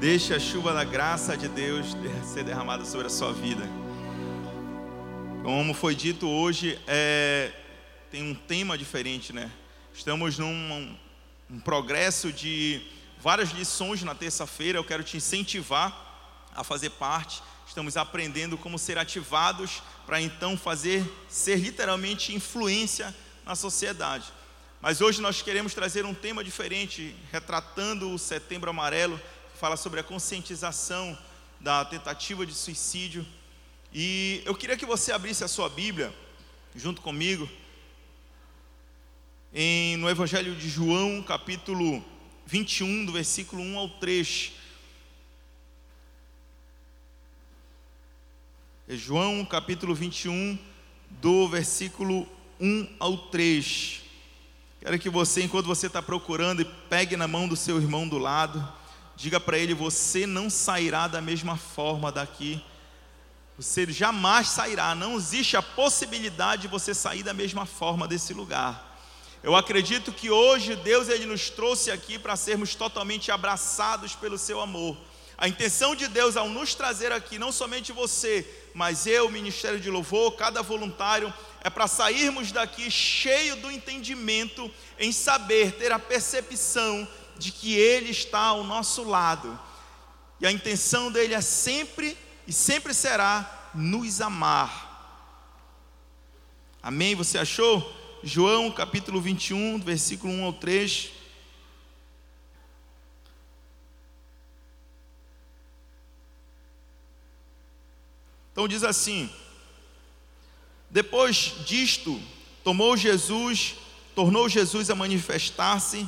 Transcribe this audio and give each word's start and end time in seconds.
Deixe 0.00 0.32
a 0.32 0.40
chuva 0.40 0.72
da 0.72 0.82
graça 0.82 1.36
de 1.36 1.46
Deus 1.46 1.88
ser 2.32 2.42
derramada 2.42 2.86
sobre 2.86 3.08
a 3.08 3.10
sua 3.10 3.34
vida. 3.34 3.68
Como 5.44 5.74
foi 5.74 5.94
dito 5.94 6.26
hoje, 6.26 6.80
é, 6.86 7.52
tem 8.10 8.22
um 8.22 8.34
tema 8.34 8.78
diferente, 8.78 9.30
né? 9.30 9.52
Estamos 9.92 10.38
num 10.38 10.46
um, 10.46 10.96
um 11.50 11.60
progresso 11.60 12.32
de 12.32 12.80
várias 13.20 13.50
lições 13.50 14.02
na 14.02 14.14
terça-feira. 14.14 14.78
Eu 14.78 14.84
quero 14.84 15.04
te 15.04 15.18
incentivar 15.18 16.48
a 16.56 16.64
fazer 16.64 16.88
parte. 16.92 17.42
Estamos 17.68 17.98
aprendendo 17.98 18.56
como 18.56 18.78
ser 18.78 18.96
ativados 18.96 19.82
para 20.06 20.18
então 20.18 20.56
fazer 20.56 21.04
ser 21.28 21.56
literalmente 21.56 22.34
influência 22.34 23.14
na 23.44 23.54
sociedade. 23.54 24.32
Mas 24.80 25.02
hoje 25.02 25.20
nós 25.20 25.42
queremos 25.42 25.74
trazer 25.74 26.06
um 26.06 26.14
tema 26.14 26.42
diferente, 26.42 27.14
retratando 27.30 28.14
o 28.14 28.18
Setembro 28.18 28.70
Amarelo, 28.70 29.20
fala 29.60 29.76
sobre 29.76 30.00
a 30.00 30.02
conscientização 30.02 31.18
da 31.60 31.84
tentativa 31.84 32.46
de 32.46 32.54
suicídio. 32.54 33.26
E 33.92 34.40
eu 34.46 34.54
queria 34.54 34.74
que 34.74 34.86
você 34.86 35.12
abrisse 35.12 35.44
a 35.44 35.48
sua 35.48 35.68
Bíblia 35.68 36.14
junto 36.74 37.02
comigo 37.02 37.46
em, 39.52 39.98
no 39.98 40.08
Evangelho 40.08 40.56
de 40.56 40.66
João, 40.66 41.22
capítulo 41.22 42.02
21, 42.46 43.04
do 43.04 43.12
versículo 43.12 43.62
1 43.62 43.78
ao 43.78 43.90
3. 43.90 44.52
É 48.88 48.96
João, 48.96 49.44
capítulo 49.44 49.94
21, 49.94 50.58
do 51.10 51.46
versículo 51.48 52.26
1 52.58 52.96
ao 52.98 53.28
3. 53.28 54.00
Quero 54.80 54.98
que 54.98 55.10
você, 55.10 55.42
enquanto 55.42 55.66
você 55.66 55.86
está 55.86 56.00
procurando, 56.00 56.64
pegue 56.88 57.14
na 57.14 57.28
mão 57.28 57.46
do 57.46 57.56
seu 57.56 57.76
irmão 57.76 58.08
do 58.08 58.16
lado 58.16 58.79
Diga 59.20 59.38
para 59.38 59.58
ele: 59.58 59.74
você 59.74 60.26
não 60.26 60.48
sairá 60.48 61.06
da 61.06 61.20
mesma 61.20 61.54
forma 61.54 62.10
daqui. 62.10 62.64
Você 63.58 63.92
jamais 63.92 64.48
sairá. 64.48 64.94
Não 64.94 65.14
existe 65.14 65.58
a 65.58 65.62
possibilidade 65.62 66.62
de 66.62 66.68
você 66.68 66.94
sair 66.94 67.22
da 67.22 67.34
mesma 67.34 67.66
forma 67.66 68.08
desse 68.08 68.32
lugar. 68.32 68.98
Eu 69.42 69.54
acredito 69.54 70.10
que 70.10 70.30
hoje 70.30 70.74
Deus 70.74 71.10
ele 71.10 71.26
nos 71.26 71.50
trouxe 71.50 71.90
aqui 71.90 72.18
para 72.18 72.34
sermos 72.34 72.74
totalmente 72.74 73.30
abraçados 73.30 74.14
pelo 74.14 74.38
seu 74.38 74.58
amor. 74.58 74.96
A 75.36 75.46
intenção 75.46 75.94
de 75.94 76.08
Deus 76.08 76.34
ao 76.34 76.48
nos 76.48 76.74
trazer 76.74 77.12
aqui, 77.12 77.38
não 77.38 77.52
somente 77.52 77.92
você, 77.92 78.46
mas 78.74 79.06
eu, 79.06 79.26
o 79.26 79.30
Ministério 79.30 79.80
de 79.80 79.90
Louvor, 79.90 80.32
cada 80.32 80.62
voluntário, 80.62 81.32
é 81.62 81.68
para 81.68 81.86
sairmos 81.86 82.52
daqui 82.52 82.90
cheio 82.90 83.56
do 83.56 83.70
entendimento 83.70 84.70
em 84.98 85.12
saber, 85.12 85.72
ter 85.72 85.92
a 85.92 85.98
percepção 85.98 87.06
de 87.40 87.50
que 87.50 87.74
Ele 87.74 88.10
está 88.10 88.40
ao 88.40 88.62
nosso 88.62 89.02
lado. 89.02 89.58
E 90.38 90.46
a 90.46 90.52
intenção 90.52 91.10
dele 91.10 91.32
é 91.32 91.40
sempre 91.40 92.16
e 92.46 92.52
sempre 92.52 92.92
será 92.92 93.70
nos 93.74 94.20
amar. 94.20 94.88
Amém? 96.82 97.14
Você 97.14 97.38
achou? 97.38 97.98
João 98.22 98.70
capítulo 98.70 99.22
21, 99.22 99.80
versículo 99.80 100.30
1 100.30 100.44
ao 100.44 100.52
3. 100.52 101.10
Então 108.52 108.68
diz 108.68 108.84
assim: 108.84 109.30
Depois 110.90 111.54
disto, 111.64 112.20
tomou 112.62 112.98
Jesus, 112.98 113.76
tornou 114.14 114.46
Jesus 114.46 114.90
a 114.90 114.94
manifestar-se 114.94 116.06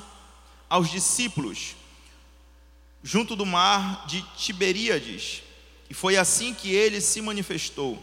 aos 0.73 0.91
discípulos, 0.91 1.77
junto 3.03 3.37
do 3.37 3.45
mar 3.45 4.07
de 4.07 4.23
Tiberíades, 4.39 5.43
e 5.91 5.93
foi 5.93 6.17
assim 6.17 6.55
que 6.55 6.73
ele 6.73 6.99
se 6.99 7.21
manifestou. 7.21 8.03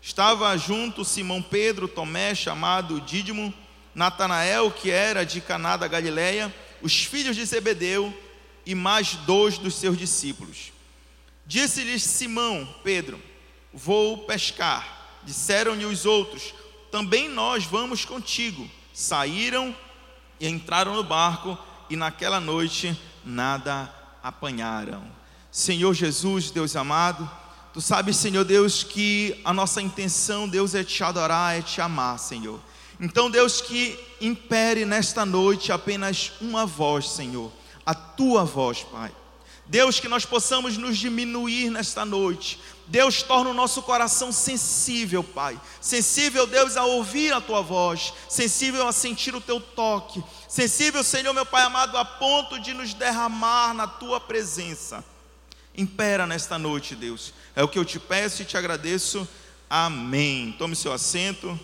Estava 0.00 0.56
junto 0.56 1.04
Simão 1.04 1.42
Pedro, 1.42 1.88
Tomé, 1.88 2.32
chamado 2.32 3.00
Dídimo, 3.00 3.52
Natanael, 3.92 4.70
que 4.70 4.88
era 4.88 5.26
de 5.26 5.40
Caná 5.40 5.76
da 5.76 5.88
Galileia, 5.88 6.54
os 6.80 6.94
filhos 6.94 7.34
de 7.34 7.44
Zebedeu 7.44 8.16
e 8.64 8.72
mais 8.72 9.16
dois 9.26 9.58
dos 9.58 9.74
seus 9.74 9.98
discípulos. 9.98 10.70
Disse-lhes 11.44 12.04
Simão, 12.04 12.72
Pedro: 12.84 13.20
Vou 13.74 14.18
pescar. 14.18 15.18
Disseram-lhe 15.24 15.84
os 15.84 16.06
outros: 16.06 16.54
Também 16.88 17.28
nós 17.28 17.64
vamos 17.64 18.04
contigo. 18.04 18.70
Saíram 18.94 19.74
e 20.38 20.46
entraram 20.46 20.94
no 20.94 21.02
barco 21.02 21.58
e 21.88 21.96
naquela 21.96 22.40
noite 22.40 22.98
nada 23.24 23.92
apanharam. 24.22 25.04
Senhor 25.50 25.94
Jesus, 25.94 26.50
Deus 26.50 26.76
amado, 26.76 27.28
tu 27.72 27.80
sabes, 27.80 28.16
Senhor 28.16 28.44
Deus, 28.44 28.82
que 28.82 29.40
a 29.44 29.52
nossa 29.52 29.80
intenção, 29.80 30.48
Deus, 30.48 30.74
é 30.74 30.84
te 30.84 31.02
adorar, 31.02 31.58
é 31.58 31.62
te 31.62 31.80
amar, 31.80 32.18
Senhor. 32.18 32.60
Então, 33.00 33.30
Deus, 33.30 33.60
que 33.60 33.98
impere 34.20 34.84
nesta 34.84 35.26
noite 35.26 35.70
apenas 35.70 36.32
uma 36.40 36.64
voz, 36.64 37.10
Senhor, 37.10 37.52
a 37.84 37.94
tua 37.94 38.44
voz, 38.44 38.82
Pai. 38.82 39.12
Deus, 39.66 39.98
que 39.98 40.08
nós 40.08 40.24
possamos 40.24 40.76
nos 40.76 40.96
diminuir 40.96 41.70
nesta 41.70 42.04
noite. 42.04 42.60
Deus, 42.88 43.22
torna 43.22 43.50
o 43.50 43.54
nosso 43.54 43.82
coração 43.82 44.30
sensível, 44.30 45.24
Pai. 45.24 45.60
Sensível, 45.80 46.46
Deus, 46.46 46.76
a 46.76 46.84
ouvir 46.84 47.32
a 47.32 47.40
tua 47.40 47.60
voz. 47.60 48.12
Sensível 48.28 48.86
a 48.86 48.92
sentir 48.92 49.34
o 49.34 49.40
teu 49.40 49.60
toque. 49.60 50.22
Sensível, 50.48 51.02
Senhor, 51.02 51.32
meu 51.32 51.44
Pai 51.44 51.62
amado, 51.62 51.98
a 51.98 52.04
ponto 52.04 52.60
de 52.60 52.72
nos 52.72 52.94
derramar 52.94 53.74
na 53.74 53.88
tua 53.88 54.20
presença. 54.20 55.04
Impera 55.76 56.26
nesta 56.26 56.58
noite, 56.58 56.94
Deus. 56.94 57.34
É 57.56 57.62
o 57.62 57.68
que 57.68 57.78
eu 57.78 57.84
te 57.84 57.98
peço 57.98 58.42
e 58.42 58.44
te 58.44 58.56
agradeço. 58.56 59.28
Amém. 59.68 60.54
Tome 60.56 60.76
seu 60.76 60.92
assento. 60.92 61.58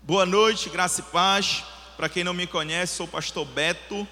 Boa 0.00 0.24
noite, 0.24 0.70
graça 0.70 1.00
e 1.00 1.04
paz. 1.04 1.64
Para 1.96 2.08
quem 2.08 2.22
não 2.22 2.32
me 2.32 2.46
conhece, 2.46 2.94
sou 2.94 3.06
o 3.06 3.10
pastor 3.10 3.44
Beto 3.44 4.06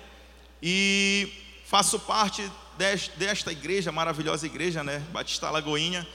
e 0.60 1.32
faço 1.64 2.00
parte 2.00 2.50
desta 2.76 3.50
igreja, 3.50 3.90
maravilhosa 3.90 4.46
igreja, 4.46 4.84
né? 4.84 4.98
Batista 5.12 5.50
Lagoinha, 5.50 6.06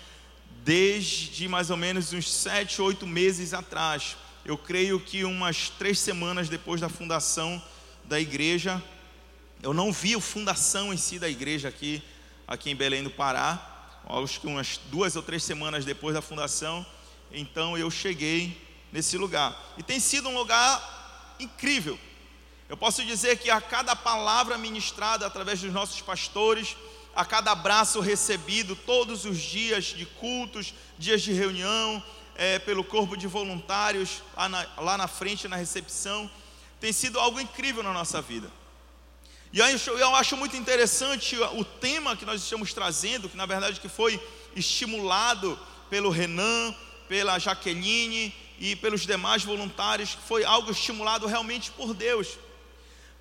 desde 0.64 1.48
mais 1.48 1.70
ou 1.70 1.78
menos 1.78 2.14
uns 2.14 2.32
sete, 2.32 2.82
oito 2.82 3.08
meses 3.08 3.54
atrás. 3.54 4.16
Eu 4.46 4.58
creio 4.58 5.00
que 5.00 5.24
umas 5.24 5.70
três 5.70 6.00
semanas 6.00 6.50
depois 6.50 6.82
da 6.82 6.90
fundação 6.90 7.62
da 8.06 8.20
igreja, 8.20 8.82
eu 9.62 9.74
não 9.74 9.92
vi 9.92 10.16
a 10.16 10.20
fundação 10.20 10.94
em 10.94 10.98
si 10.98 11.20
da 11.20 11.30
igreja 11.30 11.70
aqui, 11.70 12.04
aqui 12.48 12.70
em 12.72 12.76
Belém 12.76 13.04
do 13.04 13.12
Pará. 13.12 13.68
Acho 14.08 14.42
que 14.42 14.48
umas 14.48 14.80
duas 14.90 15.16
ou 15.16 15.22
três 15.22 15.44
semanas 15.44 15.86
depois 15.86 16.14
da 16.14 16.22
fundação, 16.22 16.86
então 17.32 17.78
eu 17.78 17.90
cheguei 17.90 18.60
nesse 18.92 19.18
lugar. 19.18 19.76
E 19.78 19.84
tem 19.84 20.00
sido 20.00 20.28
um 20.30 20.38
lugar 20.38 21.36
incrível. 21.40 21.98
Eu 22.72 22.78
posso 22.78 23.04
dizer 23.04 23.38
que 23.38 23.50
a 23.50 23.60
cada 23.60 23.98
palavra 23.98 24.58
ministrada 24.58 25.28
através 25.28 25.60
dos 25.60 25.74
nossos 25.74 26.00
pastores, 26.00 26.78
a 27.14 27.26
cada 27.26 27.52
abraço 27.52 28.00
recebido 28.00 28.78
todos 28.78 29.26
os 29.26 29.38
dias 29.40 29.88
de 29.88 30.06
cultos, 30.06 30.74
dias 30.98 31.22
de 31.22 31.34
reunião, 31.34 32.02
é, 32.34 32.60
pelo 32.60 32.82
corpo 32.82 33.18
de 33.18 33.28
voluntários 33.28 34.24
lá 34.38 34.48
na, 34.48 34.68
lá 34.78 34.98
na 34.98 35.06
frente 35.10 35.50
na 35.50 35.58
recepção, 35.58 36.32
tem 36.80 36.94
sido 36.94 37.20
algo 37.20 37.42
incrível 37.42 37.84
na 37.84 37.92
nossa 37.92 38.22
vida. 38.22 38.50
E 39.52 39.62
aí 39.62 39.78
eu 39.86 40.16
acho 40.16 40.38
muito 40.38 40.56
interessante 40.56 41.38
o 41.38 41.66
tema 41.66 42.16
que 42.16 42.26
nós 42.26 42.42
estamos 42.42 42.74
trazendo, 42.74 43.28
que 43.28 43.36
na 43.36 43.46
verdade 43.46 43.82
que 43.82 43.90
foi 43.90 44.18
estimulado 44.56 45.60
pelo 45.90 46.10
Renan, 46.10 46.74
pela 47.10 47.38
Jaqueline 47.38 48.34
e 48.58 48.78
pelos 48.78 49.02
demais 49.02 49.44
voluntários, 49.44 50.18
foi 50.26 50.46
algo 50.46 50.72
estimulado 50.72 51.28
realmente 51.28 51.70
por 51.72 51.94
Deus. 51.94 52.40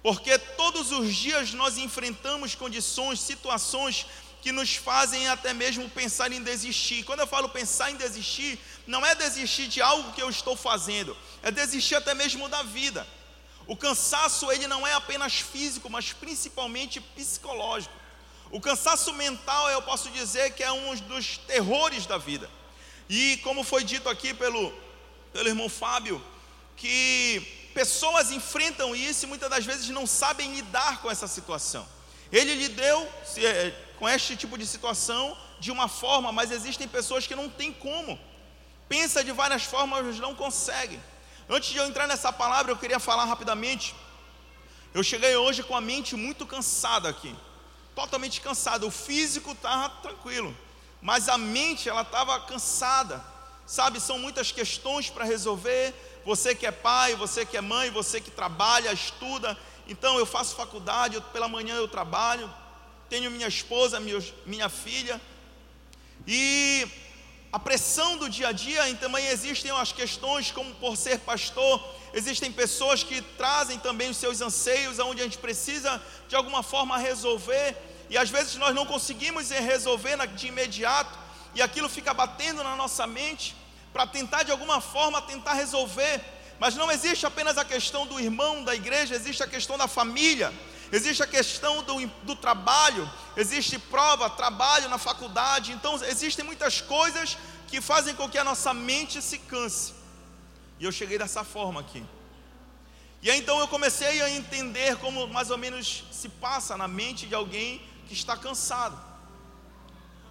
Porque 0.03 0.39
todos 0.39 0.93
os 0.93 1.15
dias 1.15 1.53
nós 1.53 1.77
enfrentamos 1.77 2.55
condições, 2.55 3.21
situações 3.21 4.07
que 4.41 4.51
nos 4.51 4.75
fazem 4.75 5.29
até 5.29 5.53
mesmo 5.53 5.89
pensar 5.91 6.33
em 6.33 6.43
desistir. 6.43 7.05
Quando 7.05 7.21
eu 7.21 7.27
falo 7.27 7.49
pensar 7.51 7.91
em 7.91 7.97
desistir, 7.97 8.59
não 8.87 9.05
é 9.05 9.15
desistir 9.15 9.69
de 9.69 9.83
algo 9.83 10.13
que 10.13 10.23
eu 10.23 10.31
estou 10.31 10.57
fazendo, 10.57 11.17
é 11.43 11.51
desistir 11.51 11.95
até 11.95 12.15
mesmo 12.15 12.49
da 12.49 12.63
vida. 12.63 13.07
O 13.67 13.77
cansaço 13.77 14.51
ele 14.51 14.67
não 14.67 14.87
é 14.87 14.95
apenas 14.95 15.35
físico, 15.35 15.91
mas 15.91 16.13
principalmente 16.13 17.01
psicológico. 17.01 17.95
O 18.51 18.61
cansaço 18.61 19.13
mental, 19.13 19.71
eu 19.71 19.83
posso 19.83 20.11
dizer 20.11 20.55
que 20.55 20.63
é 20.63 20.73
um 20.73 20.97
dos 20.97 21.39
terrores 21.39 22.07
da 22.07 22.19
vida. 22.19 22.51
E 23.09 23.37
como 23.45 23.63
foi 23.63 23.85
dito 23.85 24.09
aqui 24.09 24.35
pelo, 24.35 24.73
pelo 25.33 25.49
irmão 25.49 25.69
Fábio, 25.69 26.25
que 26.77 27.60
pessoas 27.75 28.31
enfrentam 28.31 28.95
isso 28.95 29.25
e 29.25 29.29
muitas 29.29 29.51
das 29.51 29.65
vezes 29.65 29.89
não 29.89 30.07
sabem 30.07 30.55
lidar 30.55 31.01
com 31.03 31.11
essa 31.11 31.27
situação. 31.27 31.87
Ele 32.33 32.55
lhe 32.55 32.69
deu 32.69 33.09
é, 33.39 33.73
com 33.99 34.09
este 34.09 34.37
tipo 34.37 34.57
de 34.57 34.67
situação 34.67 35.37
de 35.59 35.71
uma 35.71 35.89
forma, 35.89 36.33
mas 36.33 36.51
existem 36.51 36.89
pessoas 36.89 37.27
que 37.27 37.35
não 37.35 37.49
têm 37.49 37.73
como. 37.73 38.19
Pensa 38.89 39.23
de 39.23 39.33
várias 39.33 39.65
formas, 39.65 40.05
mas 40.05 40.19
não 40.19 40.35
conseguem. 40.35 41.01
Antes 41.49 41.71
de 41.71 41.79
eu 41.79 41.87
entrar 41.87 42.07
nessa 42.07 42.33
palavra, 42.33 42.73
eu 42.73 42.77
queria 42.77 42.99
falar 42.99 43.25
rapidamente 43.25 43.95
Eu 44.93 45.03
cheguei 45.05 45.37
hoje 45.37 45.63
com 45.63 45.77
a 45.77 45.81
mente 45.81 46.17
muito 46.17 46.45
cansada 46.45 47.09
aqui, 47.09 47.33
totalmente 47.95 48.41
cansada. 48.41 48.85
O 48.85 48.91
físico 48.91 49.53
estava 49.53 49.89
tranquilo, 50.03 50.57
mas 51.01 51.29
a 51.29 51.39
mente 51.39 51.89
ela 51.89 52.03
estava 52.03 52.41
cansada. 52.41 53.25
Sabe, 53.67 54.01
são 54.01 54.19
muitas 54.19 54.51
questões 54.51 55.09
para 55.09 55.25
resolver. 55.25 55.95
Você 56.25 56.55
que 56.55 56.67
é 56.67 56.71
pai, 56.71 57.15
você 57.15 57.47
que 57.47 57.57
é 57.57 57.61
mãe, 57.61 57.91
você 57.91 58.21
que 58.21 58.31
trabalha, 58.31 58.93
estuda. 58.93 59.57
Então 59.89 60.19
eu 60.19 60.27
faço 60.27 60.55
faculdade, 60.55 61.17
eu, 61.17 61.23
pela 61.23 61.49
manhã 61.49 61.75
eu 61.77 61.89
trabalho, 61.89 62.53
tenho 63.09 63.31
minha 63.31 63.49
esposa, 63.49 63.99
minha, 63.99 64.69
filha. 64.69 65.21
E 66.27 66.87
a 67.53 67.59
pressão 67.59 68.17
do 68.17 68.29
dia 68.29 68.49
a 68.49 68.53
dia, 68.53 68.89
e 68.89 68.95
também 68.95 69.27
existem 69.27 69.71
as 69.73 69.91
questões, 69.91 70.53
como 70.53 70.73
por 70.77 70.97
ser 70.97 71.19
pastor, 71.21 71.83
existem 72.15 72.53
pessoas 72.53 73.03
que 73.03 73.21
trazem 73.21 73.79
também 73.79 74.11
os 74.11 74.17
seus 74.17 74.41
anseios, 74.41 75.01
onde 75.01 75.21
a 75.21 75.25
gente 75.25 75.39
precisa 75.39 76.01
de 76.29 76.37
alguma 76.37 76.63
forma 76.63 76.97
resolver, 76.97 77.77
e 78.09 78.17
às 78.17 78.31
vezes 78.31 78.55
nós 78.57 78.75
não 78.75 78.87
conseguimos 78.87 79.51
resolver 79.51 80.17
de 80.29 80.47
imediato, 80.47 81.19
e 81.53 81.61
aquilo 81.61 81.89
fica 81.89 82.15
batendo 82.15 82.63
na 82.63 82.77
nossa 82.77 83.07
mente, 83.07 83.57
para 83.93 84.07
tentar 84.07 84.43
de 84.43 84.53
alguma 84.53 84.81
forma 84.81 85.23
tentar 85.23 85.55
resolver. 85.55 86.21
Mas 86.59 86.75
não 86.75 86.91
existe 86.91 87.25
apenas 87.25 87.57
a 87.57 87.65
questão 87.65 88.07
do 88.07 88.21
irmão 88.21 88.63
da 88.63 88.75
igreja, 88.75 89.15
existe 89.15 89.43
a 89.43 89.47
questão 89.47 89.79
da 89.79 89.89
família, 89.89 90.53
existe 90.93 91.23
a 91.23 91.27
questão 91.27 91.83
do, 91.83 92.07
do 92.23 92.37
trabalho, 92.37 93.11
existe 93.37 93.79
prova, 93.79 94.29
trabalho 94.29 94.89
na 94.89 94.99
faculdade. 94.99 95.73
Então 95.73 95.95
existem 96.05 96.45
muitas 96.45 96.81
coisas 96.81 97.39
que 97.67 97.81
fazem 97.81 98.15
com 98.15 98.29
que 98.29 98.37
a 98.37 98.45
nossa 98.45 98.75
mente 98.75 99.23
se 99.23 99.39
canse. 99.39 99.95
E 100.79 100.85
eu 100.85 100.93
cheguei 100.93 101.19
dessa 101.19 101.45
forma 101.45 101.81
aqui. 101.81 102.05
E 103.23 103.31
aí 103.31 103.39
então 103.39 103.59
eu 103.59 103.69
comecei 103.69 104.21
a 104.23 104.31
entender 104.31 104.97
como 104.97 105.27
mais 105.29 105.51
ou 105.51 105.59
menos 105.59 106.05
se 106.11 106.29
passa 106.29 106.77
na 106.77 106.89
mente 106.89 107.27
de 107.27 107.35
alguém 107.35 107.81
que 108.07 108.15
está 108.15 108.37
cansado. 108.37 109.10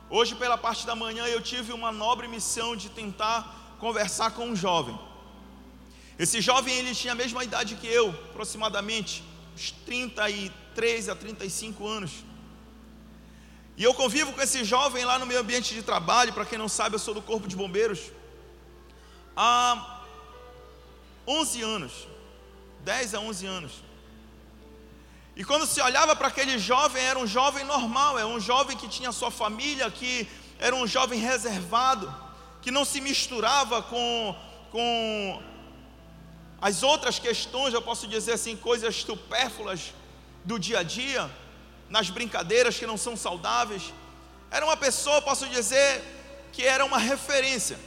Hoje, 0.09 0.33
pela 0.35 0.57
parte 0.57 0.87
da 0.87 0.95
manhã, 0.95 1.25
eu 1.27 1.41
tive 1.41 1.71
uma 1.71 1.91
nobre 1.91 2.27
missão 2.27 2.75
de 2.75 2.89
tentar 2.89 3.77
conversar 3.79 4.31
com 4.31 4.47
um 4.47 4.55
jovem. 4.55 4.97
Esse 6.17 6.41
jovem 6.41 6.73
ele 6.73 6.95
tinha 6.95 7.13
a 7.13 7.15
mesma 7.15 7.43
idade 7.43 7.75
que 7.75 7.87
eu, 7.87 8.09
aproximadamente, 8.09 9.23
uns 9.55 9.71
33 9.85 11.09
a 11.09 11.15
35 11.15 11.87
anos. 11.87 12.11
E 13.77 13.83
eu 13.83 13.93
convivo 13.93 14.33
com 14.33 14.41
esse 14.41 14.63
jovem 14.63 15.05
lá 15.05 15.19
no 15.19 15.25
meu 15.25 15.39
ambiente 15.39 15.73
de 15.73 15.83
trabalho, 15.83 16.33
para 16.33 16.43
quem 16.43 16.57
não 16.57 16.67
sabe, 16.67 16.95
eu 16.95 16.99
sou 16.99 17.13
do 17.13 17.21
Corpo 17.21 17.47
de 17.47 17.55
Bombeiros, 17.55 18.11
há 19.37 20.01
11 21.25 21.61
anos, 21.61 22.07
10 22.83 23.13
a 23.13 23.19
11 23.19 23.45
anos. 23.45 23.88
E 25.39 25.43
quando 25.45 25.65
se 25.65 25.79
olhava 25.81 26.17
para 26.17 26.27
aquele 26.27 26.59
jovem, 26.59 27.01
era 27.01 27.17
um 27.17 27.25
jovem 27.25 27.63
normal, 27.63 28.17
era 28.19 28.27
um 28.27 28.41
jovem 28.41 28.75
que 28.75 28.89
tinha 28.89 29.09
sua 29.13 29.31
família, 29.31 29.89
que 29.89 30.27
era 30.59 30.75
um 30.75 30.85
jovem 30.85 31.17
reservado, 31.17 32.13
que 32.61 32.69
não 32.69 32.83
se 32.83 32.99
misturava 32.99 33.81
com, 33.81 34.35
com 34.69 35.41
as 36.61 36.83
outras 36.83 37.19
questões, 37.19 37.73
eu 37.73 37.81
posso 37.81 38.05
dizer 38.05 38.33
assim, 38.33 38.57
coisas 38.57 38.97
supérfluas 38.97 39.93
do 40.43 40.59
dia 40.59 40.79
a 40.79 40.83
dia, 40.83 41.31
nas 41.89 42.09
brincadeiras 42.09 42.77
que 42.77 42.85
não 42.85 42.97
são 42.97 43.15
saudáveis. 43.15 43.93
Era 44.51 44.65
uma 44.65 44.75
pessoa, 44.75 45.21
posso 45.21 45.47
dizer, 45.47 46.03
que 46.51 46.65
era 46.65 46.83
uma 46.83 46.97
referência. 46.97 47.79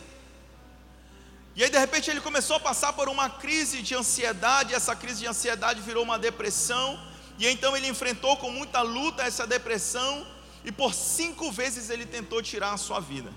E 1.55 1.63
aí 1.63 1.69
de 1.69 1.79
repente 1.79 2.11
ele 2.11 2.23
começou 2.23 2.57
a 2.57 2.61
passar 2.61 2.95
por 2.95 3.11
uma 3.11 3.29
crise 3.29 3.83
de 3.83 3.95
ansiedade, 3.95 4.73
essa 4.73 4.97
crise 4.97 5.21
de 5.21 5.27
ansiedade 5.27 5.83
virou 5.83 6.03
uma 6.03 6.19
depressão. 6.19 7.12
E 7.43 7.47
então 7.49 7.77
ele 7.77 7.89
enfrentou 7.89 8.37
com 8.37 8.53
muita 8.53 8.83
luta 8.83 9.25
essa 9.25 9.45
depressão, 9.45 10.25
e 10.65 10.71
por 10.71 10.95
cinco 10.95 11.51
vezes 11.51 11.91
ele 11.91 12.07
tentou 12.07 12.41
tirar 12.41 12.73
a 12.73 12.77
sua 12.77 13.01
vida. 13.01 13.33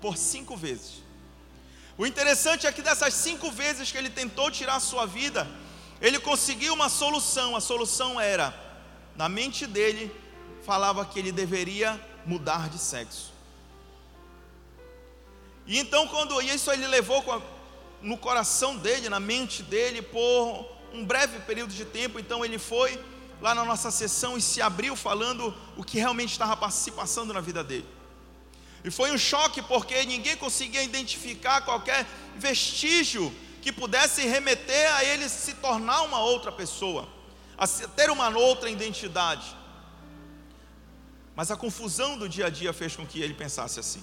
Por 0.00 0.16
cinco 0.16 0.56
vezes. 0.56 1.04
O 1.96 2.04
interessante 2.04 2.66
é 2.66 2.72
que 2.72 2.82
dessas 2.82 3.14
cinco 3.14 3.48
vezes 3.52 3.92
que 3.92 3.96
ele 3.96 4.10
tentou 4.10 4.50
tirar 4.50 4.74
a 4.74 4.80
sua 4.80 5.06
vida, 5.06 5.48
ele 6.00 6.18
conseguiu 6.18 6.74
uma 6.74 6.88
solução. 6.88 7.54
A 7.54 7.60
solução 7.60 8.20
era, 8.20 8.52
na 9.14 9.28
mente 9.28 9.68
dele, 9.68 10.10
falava 10.66 11.04
que 11.06 11.16
ele 11.20 11.30
deveria 11.30 12.04
mudar 12.26 12.68
de 12.68 12.80
sexo. 12.80 13.32
E 15.64 15.78
então, 15.78 16.08
quando 16.08 16.42
isso 16.42 16.72
ele 16.72 16.88
levou 16.88 17.22
no 18.00 18.18
coração 18.18 18.76
dele, 18.76 19.08
na 19.08 19.20
mente 19.20 19.62
dele, 19.62 20.02
por 20.02 20.66
um 20.92 21.04
breve 21.04 21.38
período 21.42 21.72
de 21.72 21.84
tempo, 21.84 22.18
então 22.18 22.44
ele 22.44 22.58
foi 22.58 23.11
lá 23.42 23.54
na 23.54 23.64
nossa 23.64 23.90
sessão 23.90 24.38
e 24.38 24.40
se 24.40 24.62
abriu 24.62 24.94
falando 24.94 25.52
o 25.76 25.82
que 25.82 25.98
realmente 25.98 26.30
estava 26.30 26.70
se 26.70 26.92
passando 26.92 27.34
na 27.34 27.40
vida 27.40 27.62
dele. 27.64 27.86
E 28.84 28.90
foi 28.90 29.10
um 29.10 29.18
choque 29.18 29.60
porque 29.60 30.04
ninguém 30.04 30.36
conseguia 30.36 30.82
identificar 30.82 31.60
qualquer 31.62 32.06
vestígio 32.36 33.34
que 33.60 33.72
pudesse 33.72 34.22
remeter 34.22 34.94
a 34.94 35.04
ele 35.04 35.28
se 35.28 35.54
tornar 35.54 36.02
uma 36.02 36.20
outra 36.20 36.52
pessoa, 36.52 37.08
a 37.58 37.66
ter 37.66 38.10
uma 38.10 38.28
outra 38.30 38.70
identidade. 38.70 39.56
Mas 41.34 41.50
a 41.50 41.56
confusão 41.56 42.16
do 42.16 42.28
dia 42.28 42.46
a 42.46 42.50
dia 42.50 42.72
fez 42.72 42.94
com 42.94 43.04
que 43.04 43.20
ele 43.20 43.34
pensasse 43.34 43.80
assim. 43.80 44.02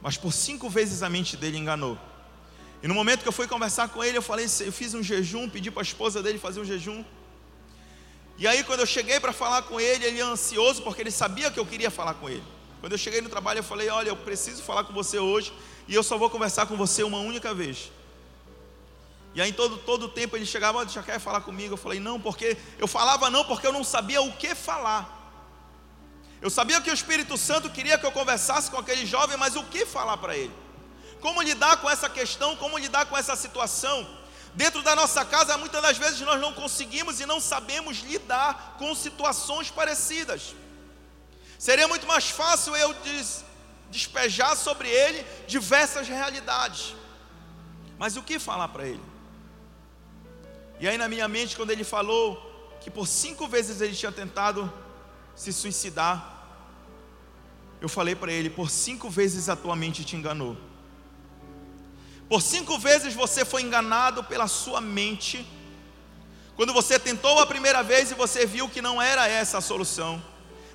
Mas 0.00 0.16
por 0.16 0.32
cinco 0.32 0.68
vezes 0.68 1.02
a 1.02 1.08
mente 1.08 1.36
dele 1.36 1.56
enganou. 1.56 1.96
E 2.82 2.88
no 2.88 2.94
momento 2.94 3.22
que 3.22 3.28
eu 3.28 3.32
fui 3.32 3.46
conversar 3.46 3.88
com 3.88 4.02
ele, 4.02 4.18
eu 4.18 4.22
falei, 4.22 4.46
eu 4.60 4.72
fiz 4.72 4.92
um 4.92 5.02
jejum, 5.02 5.48
pedi 5.48 5.70
para 5.70 5.82
a 5.82 5.84
esposa 5.84 6.20
dele 6.20 6.38
fazer 6.38 6.60
um 6.60 6.64
jejum. 6.64 7.04
E 8.38 8.46
aí, 8.46 8.64
quando 8.64 8.80
eu 8.80 8.86
cheguei 8.86 9.20
para 9.20 9.32
falar 9.32 9.62
com 9.62 9.80
ele, 9.80 10.04
ele 10.04 10.20
ansioso, 10.20 10.82
porque 10.82 11.02
ele 11.02 11.10
sabia 11.10 11.50
que 11.50 11.60
eu 11.60 11.66
queria 11.66 11.90
falar 11.90 12.14
com 12.14 12.28
ele. 12.28 12.44
Quando 12.80 12.92
eu 12.92 12.98
cheguei 12.98 13.20
no 13.20 13.28
trabalho, 13.28 13.58
eu 13.58 13.64
falei: 13.64 13.88
Olha, 13.88 14.08
eu 14.08 14.16
preciso 14.16 14.62
falar 14.62 14.84
com 14.84 14.92
você 14.92 15.18
hoje, 15.18 15.52
e 15.86 15.94
eu 15.94 16.02
só 16.02 16.18
vou 16.18 16.28
conversar 16.30 16.66
com 16.66 16.76
você 16.76 17.02
uma 17.02 17.18
única 17.18 17.54
vez. 17.54 17.92
E 19.34 19.40
aí, 19.40 19.52
todo, 19.52 19.78
todo 19.78 20.08
tempo 20.08 20.36
ele 20.36 20.44
chegava, 20.44 20.86
já 20.86 21.02
quer 21.02 21.18
falar 21.18 21.42
comigo. 21.42 21.74
Eu 21.74 21.78
falei: 21.78 22.00
Não, 22.00 22.20
porque 22.20 22.56
eu 22.78 22.88
falava 22.88 23.30
não, 23.30 23.44
porque 23.44 23.66
eu 23.66 23.72
não 23.72 23.84
sabia 23.84 24.20
o 24.20 24.32
que 24.32 24.54
falar. 24.54 25.20
Eu 26.40 26.50
sabia 26.50 26.80
que 26.80 26.90
o 26.90 26.94
Espírito 26.94 27.38
Santo 27.38 27.70
queria 27.70 27.96
que 27.96 28.04
eu 28.04 28.10
conversasse 28.10 28.68
com 28.68 28.76
aquele 28.76 29.06
jovem, 29.06 29.36
mas 29.36 29.54
o 29.54 29.62
que 29.62 29.86
falar 29.86 30.16
para 30.16 30.36
ele? 30.36 30.52
Como 31.20 31.40
lidar 31.40 31.76
com 31.76 31.88
essa 31.88 32.10
questão, 32.10 32.56
como 32.56 32.76
lidar 32.76 33.06
com 33.06 33.16
essa 33.16 33.36
situação? 33.36 34.04
Dentro 34.54 34.82
da 34.82 34.94
nossa 34.94 35.24
casa, 35.24 35.56
muitas 35.56 35.80
das 35.80 35.96
vezes 35.96 36.20
nós 36.20 36.40
não 36.40 36.52
conseguimos 36.52 37.20
e 37.20 37.26
não 37.26 37.40
sabemos 37.40 37.98
lidar 38.00 38.76
com 38.78 38.94
situações 38.94 39.70
parecidas. 39.70 40.54
Seria 41.58 41.88
muito 41.88 42.06
mais 42.06 42.28
fácil 42.28 42.76
eu 42.76 42.92
des 42.94 43.44
despejar 43.90 44.56
sobre 44.56 44.88
ele 44.88 45.24
diversas 45.46 46.08
realidades. 46.08 46.94
Mas 47.98 48.16
o 48.16 48.22
que 48.22 48.38
falar 48.38 48.68
para 48.68 48.86
ele? 48.86 49.02
E 50.80 50.88
aí, 50.88 50.98
na 50.98 51.08
minha 51.08 51.28
mente, 51.28 51.54
quando 51.54 51.70
ele 51.70 51.84
falou 51.84 52.50
que 52.80 52.90
por 52.90 53.06
cinco 53.06 53.46
vezes 53.46 53.80
ele 53.80 53.94
tinha 53.94 54.10
tentado 54.10 54.72
se 55.36 55.52
suicidar, 55.52 56.48
eu 57.80 57.88
falei 57.88 58.14
para 58.14 58.32
ele: 58.32 58.50
por 58.50 58.70
cinco 58.70 59.08
vezes 59.08 59.48
a 59.48 59.54
tua 59.54 59.76
mente 59.76 60.04
te 60.04 60.16
enganou. 60.16 60.56
Por 62.32 62.40
cinco 62.40 62.78
vezes 62.78 63.12
você 63.12 63.44
foi 63.44 63.60
enganado 63.60 64.24
pela 64.24 64.48
sua 64.48 64.80
mente. 64.80 65.46
Quando 66.56 66.72
você 66.72 66.98
tentou 66.98 67.38
a 67.38 67.46
primeira 67.46 67.82
vez 67.82 68.10
e 68.10 68.14
você 68.14 68.46
viu 68.46 68.70
que 68.70 68.80
não 68.80 69.02
era 69.02 69.28
essa 69.28 69.58
a 69.58 69.60
solução. 69.60 70.22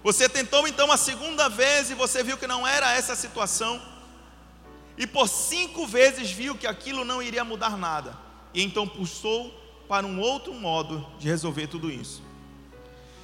Você 0.03 0.29
tentou 0.29 0.67
então 0.67 0.91
a 0.91 0.97
segunda 0.97 1.49
vez 1.49 1.89
e 1.89 1.95
você 1.95 2.21
viu 2.21 2.37
que 2.37 2.45
não 2.45 2.67
era 2.67 2.93
essa 2.93 3.13
a 3.13 3.15
situação. 3.15 3.81
E 4.99 5.07
por 5.07 5.27
cinco 5.27 5.87
vezes 5.87 6.29
viu 6.29 6.53
que 6.53 6.67
aquilo 6.67 7.03
não 7.03 7.23
iria 7.23 7.43
mudar 7.43 7.75
nada. 7.75 8.15
E 8.53 8.61
então 8.61 8.87
pulsou 8.87 9.51
para 9.87 10.05
um 10.05 10.19
outro 10.19 10.53
modo 10.53 11.03
de 11.17 11.27
resolver 11.27 11.65
tudo 11.65 11.89
isso. 11.89 12.21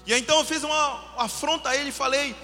E 0.08 0.14
então 0.16 0.40
eu 0.40 0.44
fiz 0.44 0.64
uma 0.64 1.04
afronta 1.18 1.70
a 1.70 1.78
ele 1.78 1.90
e 1.90 2.00
falei: 2.04 2.36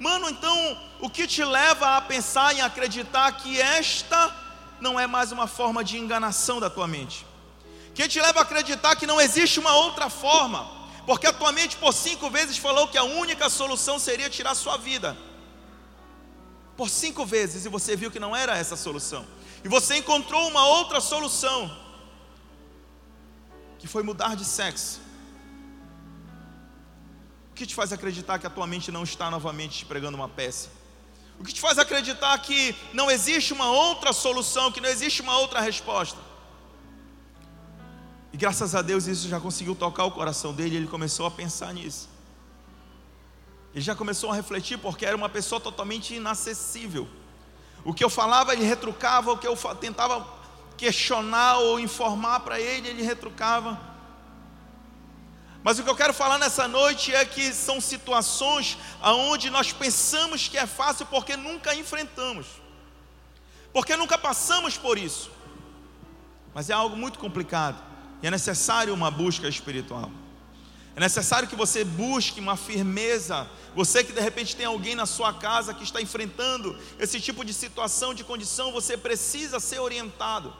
Mano, 0.00 0.28
então 0.28 0.76
o 0.98 1.08
que 1.08 1.24
te 1.24 1.44
leva 1.44 1.96
a 1.96 2.00
pensar 2.00 2.52
em 2.52 2.62
acreditar 2.62 3.30
que 3.30 3.60
esta 3.60 4.44
não 4.80 4.98
é 4.98 5.06
mais 5.06 5.32
uma 5.32 5.46
forma 5.46 5.82
de 5.82 5.98
enganação 5.98 6.60
da 6.60 6.68
tua 6.68 6.86
mente. 6.86 7.26
Que 7.94 8.08
te 8.08 8.20
leva 8.20 8.40
a 8.40 8.42
acreditar 8.42 8.94
que 8.96 9.06
não 9.06 9.20
existe 9.20 9.58
uma 9.58 9.74
outra 9.74 10.10
forma, 10.10 10.70
porque 11.06 11.26
a 11.26 11.32
tua 11.32 11.52
mente 11.52 11.76
por 11.76 11.92
cinco 11.92 12.28
vezes 12.30 12.58
falou 12.58 12.88
que 12.88 12.98
a 12.98 13.04
única 13.04 13.48
solução 13.48 13.98
seria 13.98 14.28
tirar 14.28 14.54
sua 14.54 14.76
vida. 14.76 15.16
Por 16.76 16.90
cinco 16.90 17.24
vezes 17.24 17.64
e 17.64 17.68
você 17.68 17.96
viu 17.96 18.10
que 18.10 18.20
não 18.20 18.36
era 18.36 18.56
essa 18.56 18.74
a 18.74 18.76
solução. 18.76 19.26
E 19.64 19.68
você 19.68 19.96
encontrou 19.96 20.46
uma 20.48 20.66
outra 20.66 21.00
solução, 21.00 21.74
que 23.78 23.88
foi 23.88 24.02
mudar 24.02 24.36
de 24.36 24.44
sexo. 24.44 25.00
O 27.50 27.54
que 27.54 27.66
te 27.66 27.74
faz 27.74 27.92
acreditar 27.92 28.38
que 28.38 28.46
a 28.46 28.50
tua 28.50 28.66
mente 28.66 28.92
não 28.92 29.02
está 29.02 29.30
novamente 29.30 29.78
te 29.78 29.86
pregando 29.86 30.16
uma 30.16 30.28
peça? 30.28 30.75
O 31.38 31.44
que 31.44 31.52
te 31.52 31.60
faz 31.60 31.78
acreditar 31.78 32.36
que 32.38 32.74
não 32.92 33.10
existe 33.10 33.52
uma 33.52 33.70
outra 33.70 34.12
solução, 34.12 34.72
que 34.72 34.80
não 34.80 34.88
existe 34.88 35.20
uma 35.22 35.38
outra 35.38 35.60
resposta? 35.60 36.18
E 38.32 38.36
graças 38.36 38.74
a 38.74 38.82
Deus 38.82 39.06
isso 39.06 39.28
já 39.28 39.40
conseguiu 39.40 39.74
tocar 39.74 40.04
o 40.04 40.10
coração 40.10 40.52
dele, 40.52 40.76
ele 40.76 40.86
começou 40.86 41.26
a 41.26 41.30
pensar 41.30 41.72
nisso. 41.72 42.08
Ele 43.74 43.82
já 43.84 43.94
começou 43.94 44.30
a 44.30 44.34
refletir 44.34 44.78
porque 44.78 45.04
era 45.04 45.16
uma 45.16 45.28
pessoa 45.28 45.60
totalmente 45.60 46.14
inacessível. 46.14 47.06
O 47.84 47.92
que 47.92 48.02
eu 48.02 48.10
falava, 48.10 48.52
ele 48.52 48.64
retrucava, 48.64 49.32
o 49.32 49.38
que 49.38 49.46
eu 49.46 49.56
tentava 49.74 50.26
questionar 50.76 51.58
ou 51.58 51.78
informar 51.78 52.40
para 52.40 52.60
ele, 52.60 52.88
ele 52.88 53.02
retrucava. 53.02 53.78
Mas 55.66 55.80
o 55.80 55.82
que 55.82 55.90
eu 55.90 55.96
quero 55.96 56.14
falar 56.14 56.38
nessa 56.38 56.68
noite 56.68 57.12
é 57.12 57.24
que 57.24 57.52
são 57.52 57.80
situações 57.80 58.78
aonde 59.02 59.50
nós 59.50 59.72
pensamos 59.72 60.46
que 60.46 60.56
é 60.56 60.64
fácil 60.64 61.04
porque 61.06 61.36
nunca 61.36 61.74
enfrentamos. 61.74 62.46
Porque 63.72 63.96
nunca 63.96 64.16
passamos 64.16 64.78
por 64.78 64.96
isso. 64.96 65.28
Mas 66.54 66.70
é 66.70 66.72
algo 66.72 66.96
muito 66.96 67.18
complicado 67.18 67.82
e 68.22 68.28
é 68.28 68.30
necessário 68.30 68.94
uma 68.94 69.10
busca 69.10 69.48
espiritual. 69.48 70.08
É 70.94 71.00
necessário 71.00 71.48
que 71.48 71.56
você 71.56 71.82
busque 71.82 72.38
uma 72.38 72.56
firmeza. 72.56 73.50
Você 73.74 74.04
que 74.04 74.12
de 74.12 74.20
repente 74.20 74.54
tem 74.54 74.66
alguém 74.66 74.94
na 74.94 75.04
sua 75.04 75.34
casa 75.34 75.74
que 75.74 75.82
está 75.82 76.00
enfrentando 76.00 76.78
esse 76.96 77.20
tipo 77.20 77.44
de 77.44 77.52
situação, 77.52 78.14
de 78.14 78.22
condição, 78.22 78.70
você 78.70 78.96
precisa 78.96 79.58
ser 79.58 79.80
orientado. 79.80 80.54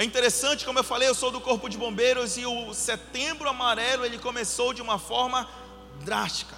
É 0.00 0.04
interessante, 0.04 0.64
como 0.64 0.78
eu 0.78 0.82
falei, 0.82 1.06
eu 1.06 1.14
sou 1.14 1.30
do 1.30 1.42
Corpo 1.42 1.68
de 1.68 1.76
Bombeiros 1.76 2.38
e 2.38 2.46
o 2.46 2.72
Setembro 2.72 3.46
Amarelo 3.50 4.02
ele 4.06 4.18
começou 4.18 4.72
de 4.72 4.80
uma 4.80 4.98
forma 4.98 5.46
drástica. 6.02 6.56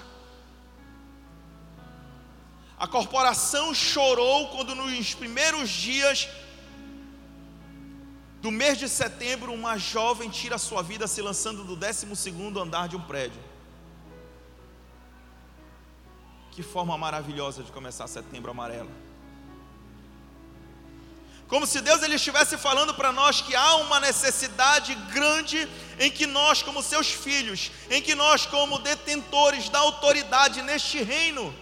A 2.78 2.86
corporação 2.86 3.74
chorou 3.74 4.46
quando 4.50 4.76
nos 4.76 5.12
primeiros 5.14 5.68
dias 5.68 6.28
do 8.40 8.52
mês 8.52 8.78
de 8.78 8.88
setembro, 8.88 9.52
uma 9.52 9.76
jovem 9.76 10.30
tira 10.30 10.56
sua 10.56 10.80
vida 10.80 11.08
se 11.08 11.20
lançando 11.20 11.64
do 11.64 11.74
12 11.74 12.06
andar 12.60 12.86
de 12.86 12.94
um 12.94 13.02
prédio. 13.02 13.42
Que 16.52 16.62
forma 16.62 16.96
maravilhosa 16.96 17.64
de 17.64 17.72
começar 17.72 18.06
setembro 18.06 18.52
amarelo. 18.52 19.11
Como 21.52 21.66
se 21.66 21.82
Deus 21.82 22.02
ele 22.02 22.14
estivesse 22.14 22.56
falando 22.56 22.94
para 22.94 23.12
nós 23.12 23.42
que 23.42 23.54
há 23.54 23.74
uma 23.74 24.00
necessidade 24.00 24.94
grande 25.16 25.68
em 26.00 26.10
que 26.10 26.26
nós, 26.26 26.62
como 26.62 26.82
seus 26.82 27.08
filhos, 27.24 27.70
em 27.90 28.00
que 28.00 28.14
nós, 28.14 28.46
como 28.46 28.78
detentores 28.78 29.68
da 29.68 29.80
autoridade 29.80 30.62
neste 30.62 31.02
reino, 31.02 31.54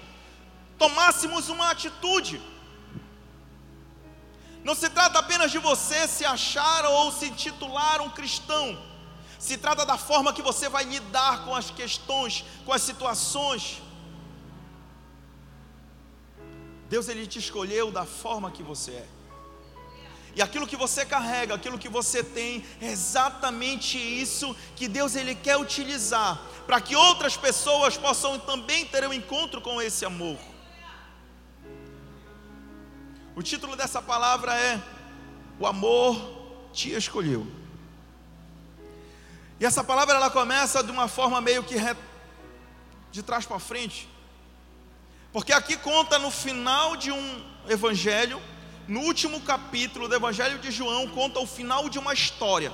tomássemos 0.79 1.49
uma 1.49 1.73
atitude. 1.73 2.41
Não 4.63 4.77
se 4.77 4.89
trata 4.89 5.19
apenas 5.19 5.51
de 5.51 5.59
você 5.59 6.07
se 6.07 6.25
achar 6.25 6.85
ou 6.85 7.11
se 7.11 7.29
titular 7.33 8.01
um 8.01 8.11
cristão. 8.11 8.81
Se 9.41 9.57
trata 9.59 9.85
da 9.85 9.99
forma 9.99 10.33
que 10.33 10.41
você 10.51 10.69
vai 10.69 10.85
lidar 10.85 11.45
com 11.45 11.53
as 11.53 11.69
questões, 11.69 12.45
com 12.65 12.73
as 12.73 12.83
situações. 12.83 13.83
Deus 16.89 17.09
ele 17.09 17.27
te 17.27 17.41
escolheu 17.41 17.91
da 17.91 18.07
forma 18.07 18.53
que 18.53 18.63
você 18.63 18.93
é. 18.93 19.20
E 20.35 20.43
aquilo 20.43 20.67
que 20.67 20.77
você 20.77 21.05
carrega, 21.05 21.55
aquilo 21.55 21.79
que 21.79 21.89
você 21.89 22.23
tem, 22.23 22.65
é 22.81 22.87
exatamente 22.87 23.99
isso 23.99 24.55
que 24.77 24.87
Deus 24.87 25.17
ele 25.17 25.35
quer 25.35 25.57
utilizar 25.57 26.41
para 26.67 26.81
que 26.81 26.95
outras 26.95 27.37
pessoas 27.37 27.97
possam 27.97 28.39
também 28.39 28.87
ter 28.87 29.07
um 29.07 29.13
encontro 29.13 29.61
com 29.61 29.83
esse 29.83 30.05
amor. 30.05 30.39
O 33.35 33.43
título 33.43 33.75
dessa 33.75 34.01
palavra 34.01 34.55
é 34.55 34.81
O 35.59 35.67
amor 35.67 36.69
te 36.73 36.91
escolheu. 36.93 37.47
E 39.59 39.67
essa 39.67 39.83
palavra 39.85 40.15
ela 40.15 40.31
começa 40.31 40.83
de 40.83 40.91
uma 40.91 41.09
forma 41.09 41.41
meio 41.41 41.63
que 41.63 41.77
de 43.11 43.23
trás 43.23 43.45
para 43.45 43.59
frente. 43.59 44.09
Porque 45.33 45.53
aqui 45.53 45.77
conta 45.77 46.19
no 46.19 46.31
final 46.31 46.97
de 46.97 47.13
um 47.13 47.45
evangelho, 47.69 48.41
no 48.89 49.01
último 49.01 49.41
capítulo 49.41 50.09
do 50.09 50.15
evangelho 50.15 50.59
de 50.59 50.71
João, 50.71 51.09
conta 51.09 51.41
o 51.41 51.47
final 51.47 51.89
de 51.89 51.99
uma 51.99 52.13
história. 52.13 52.73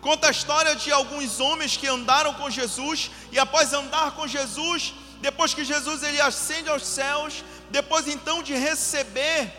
Conta 0.00 0.28
a 0.28 0.30
história 0.30 0.76
de 0.76 0.92
alguns 0.92 1.40
homens 1.40 1.76
que 1.76 1.86
andaram 1.86 2.34
com 2.34 2.50
Jesus 2.50 3.10
e 3.32 3.38
após 3.38 3.72
andar 3.72 4.12
com 4.12 4.26
Jesus, 4.26 4.94
depois 5.20 5.54
que 5.54 5.64
Jesus 5.64 6.02
ele 6.02 6.20
ascende 6.20 6.68
aos 6.68 6.84
céus, 6.84 7.42
depois 7.70 8.06
então 8.06 8.42
de 8.42 8.54
receber 8.54 9.52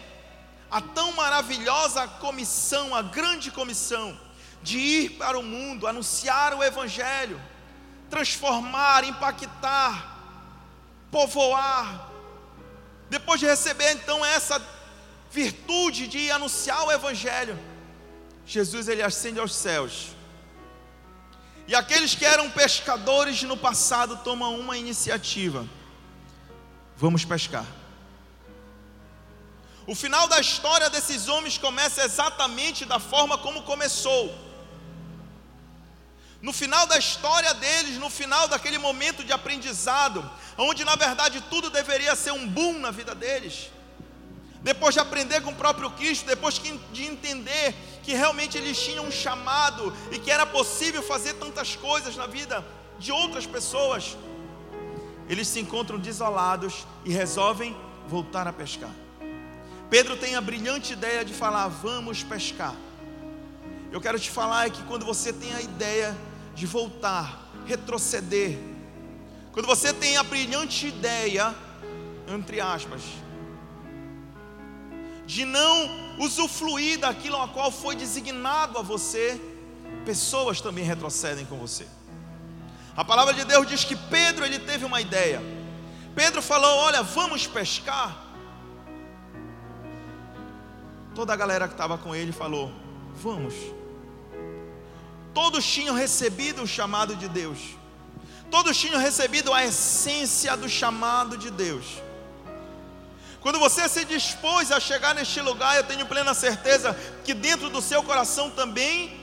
a 0.70 0.82
tão 0.82 1.12
maravilhosa 1.14 2.08
comissão, 2.08 2.94
a 2.94 3.02
grande 3.02 3.50
comissão, 3.52 4.18
de 4.62 4.78
ir 4.78 5.10
para 5.12 5.40
o 5.40 5.44
mundo, 5.44 5.88
anunciar 5.88 6.54
o 6.54 6.64
Evangelho, 6.64 7.42
transformar, 8.10 9.04
impactar, 9.04 10.18
povoar. 11.12 12.10
Depois 13.10 13.40
de 13.40 13.46
receber 13.46 13.92
então 13.94 14.26
essa 14.26 14.60
virtude 15.32 16.08
de 16.08 16.32
anunciar 16.32 16.84
o 16.86 16.92
Evangelho, 16.92 17.58
Jesus 18.46 18.88
ele 18.88 19.02
ascende 19.02 19.40
aos 19.40 19.54
céus. 19.54 20.10
E 21.68 21.76
aqueles 21.76 22.16
que 22.16 22.26
eram 22.26 22.50
pescadores 22.50 23.44
no 23.44 23.58
passado 23.58 24.18
tomam 24.24 24.58
uma 24.58 24.78
iniciativa: 24.78 25.68
vamos 26.96 27.26
pescar. 27.26 27.66
O 29.86 29.96
final 29.96 30.28
da 30.28 30.40
história 30.40 30.90
desses 30.90 31.28
homens 31.28 31.58
começa 31.58 32.04
exatamente 32.04 32.86
da 32.86 33.00
forma 33.00 33.38
como 33.38 33.64
começou. 33.64 34.34
No 36.42 36.54
final 36.54 36.86
da 36.88 36.98
história 36.98 37.54
deles, 37.54 37.98
no 37.98 38.10
final 38.10 38.48
daquele 38.48 38.78
momento 38.78 39.24
de 39.24 39.34
aprendizado, 39.34 40.30
onde 40.58 40.84
na 40.84 40.96
verdade 40.96 41.42
tudo 41.50 41.70
deveria 41.70 42.16
ser 42.16 42.32
um 42.32 42.48
boom 42.48 42.80
na 42.80 42.92
vida 42.92 43.16
deles. 43.16 43.70
Depois 44.68 44.94
de 44.94 45.00
aprender 45.00 45.40
com 45.40 45.52
o 45.52 45.56
próprio 45.56 45.90
Cristo, 45.92 46.26
depois 46.26 46.62
de 46.92 47.06
entender 47.06 47.74
que 48.04 48.14
realmente 48.14 48.58
eles 48.58 48.78
tinham 48.78 49.06
um 49.06 49.12
chamado 49.12 49.94
e 50.12 50.20
que 50.20 50.30
era 50.30 50.46
possível 50.46 51.02
fazer 51.02 51.36
tantas 51.36 51.78
coisas 51.78 52.18
na 52.18 52.28
vida 52.28 52.66
de 53.00 53.10
outras 53.10 53.46
pessoas, 53.46 54.18
eles 55.30 55.48
se 55.48 55.62
encontram 55.62 55.98
desolados 55.98 56.86
e 57.06 57.14
resolvem 57.14 57.78
voltar 58.10 58.46
a 58.46 58.52
pescar. 58.52 58.92
Pedro 59.90 60.18
tem 60.18 60.36
a 60.36 60.42
brilhante 60.42 60.92
ideia 60.92 61.24
de 61.24 61.34
falar: 61.34 61.70
vamos 61.70 62.22
pescar. 62.22 62.76
Eu 63.90 64.02
quero 64.02 64.20
te 64.20 64.30
falar 64.30 64.68
é 64.68 64.70
que 64.70 64.84
quando 64.84 65.06
você 65.06 65.32
tem 65.32 65.54
a 65.54 65.62
ideia 65.62 66.14
de 66.54 66.66
voltar, 66.66 67.54
retroceder, 67.66 68.60
quando 69.54 69.66
você 69.66 69.94
tem 69.94 70.18
a 70.18 70.24
brilhante 70.24 70.88
ideia, 70.88 71.56
entre 72.28 72.60
aspas, 72.60 73.02
de 75.28 75.46
não 75.46 76.18
usufruir 76.18 76.98
daquilo 76.98 77.40
a 77.40 77.48
qual 77.48 77.70
foi 77.70 77.96
designado 77.96 78.80
a 78.80 78.82
você, 78.82 79.40
pessoas 80.06 80.60
também 80.60 80.84
retrocedem 80.84 81.46
com 81.46 81.58
você. 81.58 81.86
A 82.96 83.06
palavra 83.06 83.34
de 83.34 83.44
Deus 83.44 83.68
diz 83.68 83.84
que 83.84 83.96
Pedro 83.96 84.44
ele 84.44 84.58
teve 84.58 84.86
uma 84.86 85.00
ideia. 85.00 85.40
Pedro 86.16 86.42
falou: 86.42 86.78
"Olha, 86.78 87.04
vamos 87.04 87.46
pescar". 87.46 88.26
Toda 91.14 91.34
a 91.34 91.36
galera 91.36 91.68
que 91.68 91.74
estava 91.74 91.98
com 91.98 92.16
ele 92.16 92.32
falou: 92.32 92.72
Vamos. 93.16 93.54
Todos 95.34 95.66
tinham 95.66 95.96
recebido 95.96 96.64
o 96.64 96.68
chamado 96.68 97.16
de 97.16 97.28
Deus. 97.28 97.60
Todos 98.50 98.78
tinham 98.78 99.00
recebido 99.00 99.54
a 99.54 99.66
essência 99.66 100.56
do 100.56 100.70
chamado 100.70 101.38
de 101.38 101.50
Deus. 101.52 101.86
Quando 103.42 103.60
você 103.60 103.88
se 103.88 104.04
dispôs 104.04 104.72
a 104.72 104.80
chegar 104.80 105.14
neste 105.14 105.40
lugar, 105.42 105.78
eu 105.78 105.84
tenho 105.84 106.06
plena 106.06 106.34
certeza 106.34 106.98
que 107.24 107.34
dentro 107.34 107.70
do 107.70 107.82
seu 107.82 108.04
coração 108.04 108.50
também 108.50 109.20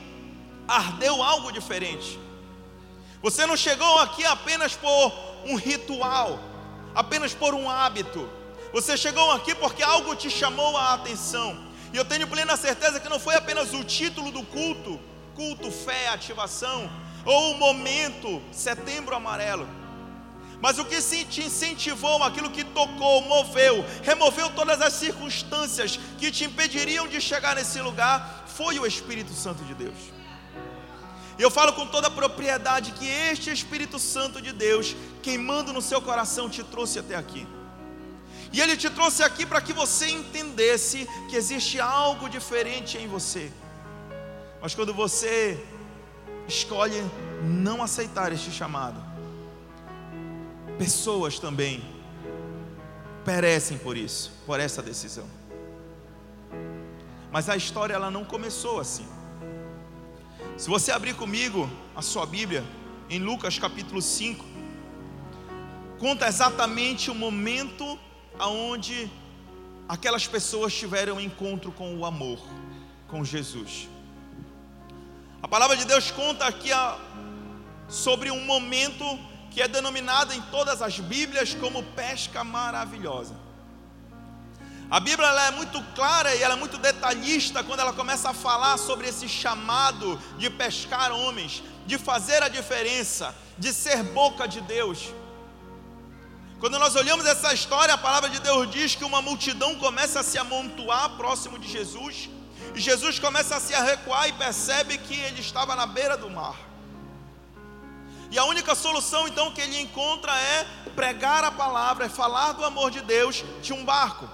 ardeu 0.67 1.21
algo 1.21 1.51
diferente. 1.51 2.19
Você 3.21 3.45
não 3.45 3.57
chegou 3.57 3.99
aqui 3.99 4.25
apenas 4.25 4.75
por 4.75 5.13
um 5.45 5.55
ritual, 5.55 6.39
apenas 6.93 7.33
por 7.33 7.53
um 7.53 7.69
hábito. 7.69 8.29
Você 8.71 8.97
chegou 8.97 9.31
aqui 9.31 9.53
porque 9.55 9.83
algo 9.83 10.15
te 10.15 10.29
chamou 10.29 10.75
a 10.77 10.93
atenção. 10.93 11.65
E 11.93 11.97
eu 11.97 12.05
tenho 12.05 12.27
plena 12.27 12.57
certeza 12.57 12.99
que 12.99 13.09
não 13.09 13.19
foi 13.19 13.35
apenas 13.35 13.73
o 13.73 13.83
título 13.83 14.31
do 14.31 14.43
culto, 14.43 14.99
culto, 15.35 15.71
fé, 15.71 16.09
ativação, 16.09 16.89
ou 17.23 17.51
o 17.51 17.57
momento, 17.57 18.41
setembro 18.51 19.15
amarelo. 19.15 19.67
Mas 20.61 20.79
o 20.79 20.85
que 20.85 21.01
te 21.25 21.43
incentivou, 21.43 22.23
aquilo 22.23 22.49
que 22.49 22.63
tocou, 22.63 23.21
moveu, 23.21 23.85
removeu 24.03 24.49
todas 24.51 24.81
as 24.81 24.93
circunstâncias 24.93 25.99
que 26.17 26.31
te 26.31 26.45
impediriam 26.45 27.07
de 27.07 27.19
chegar 27.21 27.55
nesse 27.55 27.79
lugar, 27.81 28.45
foi 28.47 28.79
o 28.79 28.85
Espírito 28.85 29.33
Santo 29.33 29.63
de 29.63 29.73
Deus. 29.73 30.15
E 31.37 31.41
eu 31.41 31.51
falo 31.51 31.73
com 31.73 31.85
toda 31.85 32.07
a 32.07 32.11
propriedade 32.11 32.93
que 32.93 33.07
este 33.07 33.51
Espírito 33.51 33.99
Santo 33.99 34.41
de 34.41 34.53
Deus, 34.53 34.95
queimando 35.21 35.73
no 35.73 35.81
seu 35.81 36.01
coração, 36.01 36.49
te 36.49 36.63
trouxe 36.63 36.99
até 36.99 37.15
aqui. 37.15 37.45
E 38.53 38.61
Ele 38.61 38.77
te 38.77 38.89
trouxe 38.89 39.21
aqui 39.21 39.45
para 39.45 39.59
que 39.59 39.73
você 39.73 40.09
entendesse 40.09 41.07
que 41.29 41.35
existe 41.35 41.79
algo 41.79 42.29
diferente 42.29 42.97
em 42.97 43.07
você. 43.07 43.51
Mas 44.61 44.73
quando 44.73 44.93
você 44.93 45.61
escolhe 46.47 47.03
não 47.43 47.83
aceitar 47.83 48.31
este 48.31 48.51
chamado, 48.51 49.03
pessoas 50.77 51.39
também 51.39 51.83
perecem 53.23 53.77
por 53.77 53.97
isso, 53.97 54.31
por 54.45 54.59
essa 54.59 54.81
decisão. 54.81 55.27
Mas 57.31 57.49
a 57.49 57.55
história 57.55 57.93
ela 57.93 58.11
não 58.11 58.23
começou 58.23 58.79
assim. 58.79 59.07
Se 60.57 60.69
você 60.69 60.91
abrir 60.91 61.15
comigo 61.15 61.69
a 61.95 62.01
sua 62.01 62.25
Bíblia 62.25 62.63
em 63.09 63.19
Lucas 63.19 63.59
capítulo 63.59 64.01
5, 64.01 64.45
conta 65.99 66.27
exatamente 66.27 67.09
o 67.09 67.15
momento 67.15 67.99
aonde 68.37 69.11
aquelas 69.87 70.27
pessoas 70.27 70.73
tiveram 70.73 71.15
um 71.15 71.19
encontro 71.19 71.71
com 71.71 71.95
o 71.97 72.05
amor, 72.05 72.39
com 73.07 73.23
Jesus. 73.23 73.89
A 75.41 75.47
palavra 75.47 75.77
de 75.77 75.85
Deus 75.85 76.11
conta 76.11 76.45
aqui 76.45 76.71
a, 76.71 76.97
sobre 77.87 78.31
um 78.31 78.45
momento 78.45 79.03
que 79.55 79.61
é 79.61 79.69
denominado 79.69 80.33
em 80.33 80.41
todas 80.51 80.81
as 80.81 80.99
Bíblias 80.99 81.53
como 81.53 81.81
pesca 81.81 82.43
maravilhosa. 82.43 83.33
A 84.91 84.99
Bíblia 84.99 85.29
é 85.29 85.51
muito 85.51 85.81
clara 85.95 86.35
e 86.35 86.43
ela 86.43 86.55
é 86.55 86.57
muito 86.57 86.77
detalhista 86.77 87.63
quando 87.63 87.79
ela 87.79 87.93
começa 87.93 88.31
a 88.31 88.33
falar 88.33 88.77
sobre 88.77 89.07
esse 89.07 89.29
chamado 89.29 90.17
de 90.37 90.49
pescar 90.49 91.09
homens, 91.13 91.63
de 91.85 91.97
fazer 91.97 92.43
a 92.43 92.49
diferença, 92.49 93.33
de 93.57 93.71
ser 93.71 94.03
boca 94.03 94.45
de 94.45 94.59
Deus. 94.59 95.13
Quando 96.59 96.77
nós 96.77 96.93
olhamos 96.97 97.25
essa 97.25 97.53
história, 97.53 97.93
a 97.93 97.97
palavra 97.97 98.29
de 98.29 98.39
Deus 98.39 98.69
diz 98.69 98.93
que 98.93 99.05
uma 99.05 99.21
multidão 99.21 99.75
começa 99.75 100.19
a 100.19 100.23
se 100.23 100.37
amontoar 100.37 101.11
próximo 101.15 101.57
de 101.57 101.71
Jesus, 101.71 102.29
e 102.75 102.81
Jesus 102.81 103.19
começa 103.19 103.55
a 103.55 103.61
se 103.61 103.73
recuar 103.73 104.27
e 104.27 104.33
percebe 104.33 104.97
que 104.97 105.15
ele 105.15 105.39
estava 105.39 105.77
na 105.77 105.85
beira 105.85 106.17
do 106.17 106.29
mar. 106.29 106.74
E 108.35 108.37
a 108.37 108.43
única 108.43 108.75
solução 108.75 109.29
então 109.29 109.49
que 109.49 109.61
ele 109.61 109.79
encontra 109.79 110.33
é 110.37 110.67
pregar 110.93 111.45
a 111.45 111.51
palavra, 111.53 112.07
é 112.07 112.09
falar 112.09 112.51
do 112.51 112.65
amor 112.65 112.91
de 112.91 112.99
Deus 112.99 113.45
de 113.61 113.71
um 113.71 113.85
barco. 113.85 114.27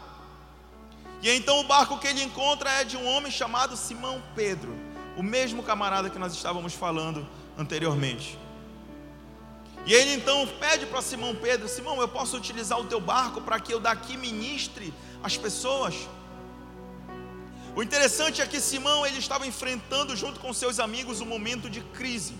E 1.22 1.30
então 1.30 1.60
o 1.60 1.64
barco 1.64 2.00
que 2.00 2.08
ele 2.08 2.24
encontra 2.24 2.68
é 2.72 2.84
de 2.84 2.98
um 2.98 3.06
homem 3.06 3.32
chamado 3.32 3.78
Simão 3.78 4.20
Pedro, 4.36 4.76
o 5.16 5.22
mesmo 5.22 5.62
camarada 5.62 6.10
que 6.10 6.18
nós 6.18 6.34
estávamos 6.34 6.74
falando 6.74 7.30
anteriormente. 7.56 8.40
E 9.86 9.94
ele 9.94 10.14
então 10.14 10.48
pede 10.60 10.88
para 10.88 11.04
Simão 11.04 11.36
Pedro: 11.36 11.70
Simão, 11.70 12.02
eu 12.02 12.08
posso 12.08 12.36
utilizar 12.36 12.80
o 12.80 12.86
teu 12.86 13.00
barco 13.00 13.40
para 13.40 13.60
que 13.60 13.72
eu 13.72 13.80
daqui 13.80 14.18
ministre 14.18 14.92
as 15.22 15.38
pessoas? 15.38 15.94
O 17.76 17.84
interessante 17.84 18.42
é 18.42 18.48
que 18.48 18.60
Simão 18.60 19.06
ele 19.06 19.20
estava 19.20 19.46
enfrentando 19.46 20.16
junto 20.16 20.40
com 20.40 20.52
seus 20.52 20.80
amigos 20.80 21.22
um 21.22 21.28
momento 21.28 21.70
de 21.70 21.82
crise. 21.82 22.34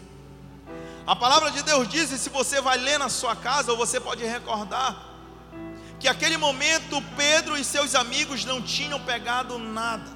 A 1.06 1.16
palavra 1.16 1.52
de 1.52 1.64
Deus 1.64 1.88
diz, 1.88 2.12
e 2.12 2.18
se 2.18 2.30
você 2.30 2.62
vai 2.62 2.78
ler 2.78 3.00
na 3.00 3.10
sua 3.10 3.36
casa, 3.36 3.72
ou 3.72 3.78
você 3.78 4.00
pode 4.00 4.24
recordar, 4.24 5.12
que 6.00 6.08
aquele 6.08 6.38
momento 6.38 7.02
Pedro 7.16 7.58
e 7.58 7.64
seus 7.64 7.96
amigos 7.96 8.46
não 8.46 8.62
tinham 8.62 9.00
pegado 9.00 9.58
nada. 9.60 10.10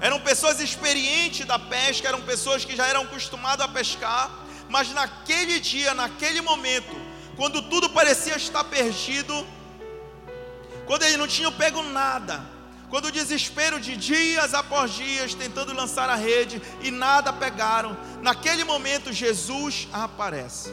Eram 0.00 0.20
pessoas 0.20 0.60
experientes 0.60 1.46
da 1.46 1.58
pesca, 1.58 2.08
eram 2.08 2.20
pessoas 2.22 2.64
que 2.64 2.76
já 2.76 2.86
eram 2.86 3.02
acostumadas 3.02 3.64
a 3.64 3.68
pescar, 3.68 4.30
mas 4.68 4.92
naquele 4.92 5.60
dia, 5.60 5.94
naquele 5.94 6.40
momento, 6.40 6.94
quando 7.36 7.62
tudo 7.62 7.88
parecia 7.90 8.36
estar 8.36 8.64
perdido, 8.64 9.46
quando 10.86 11.02
eles 11.02 11.18
não 11.18 11.26
tinham 11.26 11.52
pego 11.52 11.82
nada, 11.82 12.44
quando 12.90 13.06
o 13.06 13.12
desespero 13.12 13.80
de 13.80 13.96
dias 13.96 14.54
após 14.54 14.92
dias 14.92 15.34
tentando 15.34 15.74
lançar 15.74 16.08
a 16.08 16.14
rede 16.14 16.60
e 16.82 16.90
nada 16.90 17.32
pegaram, 17.32 17.96
naquele 18.22 18.64
momento 18.64 19.12
Jesus 19.12 19.88
aparece. 19.92 20.72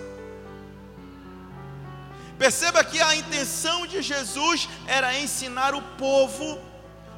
Perceba 2.37 2.83
que 2.83 3.01
a 3.01 3.16
intenção 3.16 3.87
de 3.87 4.01
Jesus 4.01 4.68
era 4.87 5.18
ensinar 5.18 5.74
o 5.74 5.81
povo 5.81 6.59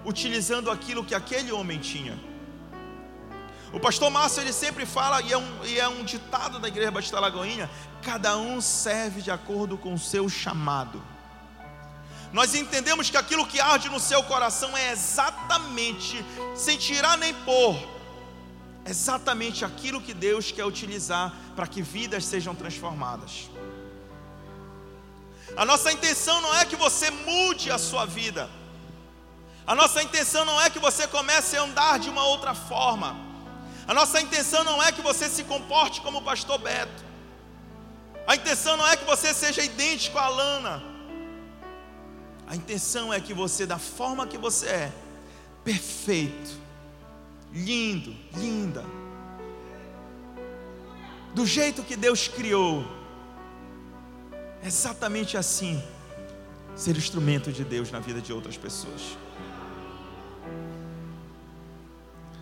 utilizando 0.05 0.69
aquilo 0.69 1.03
que 1.03 1.15
aquele 1.15 1.51
homem 1.51 1.79
tinha. 1.79 2.17
O 3.73 3.79
pastor 3.79 4.09
Márcio 4.09 4.41
ele 4.41 4.53
sempre 4.53 4.85
fala, 4.85 5.21
e 5.21 5.33
é, 5.33 5.37
um, 5.37 5.65
e 5.65 5.79
é 5.79 5.87
um 5.87 6.03
ditado 6.03 6.57
da 6.57 6.67
Igreja 6.67 6.89
Batista 6.89 7.19
Lagoinha: 7.19 7.69
cada 8.01 8.37
um 8.37 8.61
serve 8.61 9.21
de 9.21 9.29
acordo 9.29 9.77
com 9.77 9.93
o 9.93 9.99
seu 9.99 10.29
chamado. 10.29 11.03
Nós 12.33 12.53
entendemos 12.53 13.09
que 13.09 13.17
aquilo 13.17 13.45
que 13.45 13.59
arde 13.59 13.89
no 13.89 13.99
seu 13.99 14.21
coração 14.23 14.75
é 14.75 14.91
exatamente, 14.91 16.23
sem 16.55 16.77
tirar 16.77 17.17
nem 17.17 17.33
pôr, 17.33 17.75
exatamente 18.85 19.63
aquilo 19.63 20.01
que 20.01 20.13
Deus 20.13 20.51
quer 20.51 20.65
utilizar 20.65 21.33
para 21.55 21.67
que 21.67 21.81
vidas 21.81 22.25
sejam 22.25 22.53
transformadas. 22.53 23.49
A 25.55 25.65
nossa 25.65 25.91
intenção 25.91 26.41
não 26.41 26.53
é 26.55 26.65
que 26.65 26.75
você 26.75 27.09
mude 27.09 27.71
a 27.71 27.77
sua 27.77 28.05
vida, 28.05 28.49
a 29.67 29.75
nossa 29.75 30.01
intenção 30.01 30.45
não 30.45 30.61
é 30.61 30.69
que 30.69 30.79
você 30.79 31.05
comece 31.07 31.57
a 31.57 31.63
andar 31.63 31.99
de 31.99 32.09
uma 32.09 32.23
outra 32.23 32.53
forma. 32.53 33.17
A 33.85 33.93
nossa 33.93 34.21
intenção 34.21 34.63
não 34.63 34.81
é 34.81 34.93
que 34.93 35.01
você 35.01 35.27
se 35.29 35.43
comporte 35.43 35.99
como 35.99 36.19
o 36.19 36.21
pastor 36.21 36.57
Beto. 36.57 37.03
A 38.25 38.35
intenção 38.37 38.77
não 38.77 38.87
é 38.87 38.95
que 38.95 39.03
você 39.03 39.33
seja 39.33 39.61
idêntico 39.61 40.17
a 40.17 40.29
Lana. 40.29 40.96
A 42.47 42.55
intenção 42.55 43.13
é 43.13 43.19
que 43.19 43.33
você, 43.33 43.65
da 43.65 43.77
forma 43.77 44.25
que 44.25 44.37
você 44.37 44.67
é, 44.67 44.91
perfeito, 45.65 46.51
lindo, 47.53 48.15
linda, 48.35 48.85
do 51.35 51.45
jeito 51.45 51.83
que 51.83 51.97
Deus 51.97 52.29
criou, 52.29 52.85
exatamente 54.63 55.37
assim, 55.37 55.83
ser 56.73 56.95
instrumento 56.95 57.51
de 57.51 57.65
Deus 57.65 57.91
na 57.91 57.99
vida 57.99 58.21
de 58.21 58.31
outras 58.31 58.55
pessoas. 58.55 59.17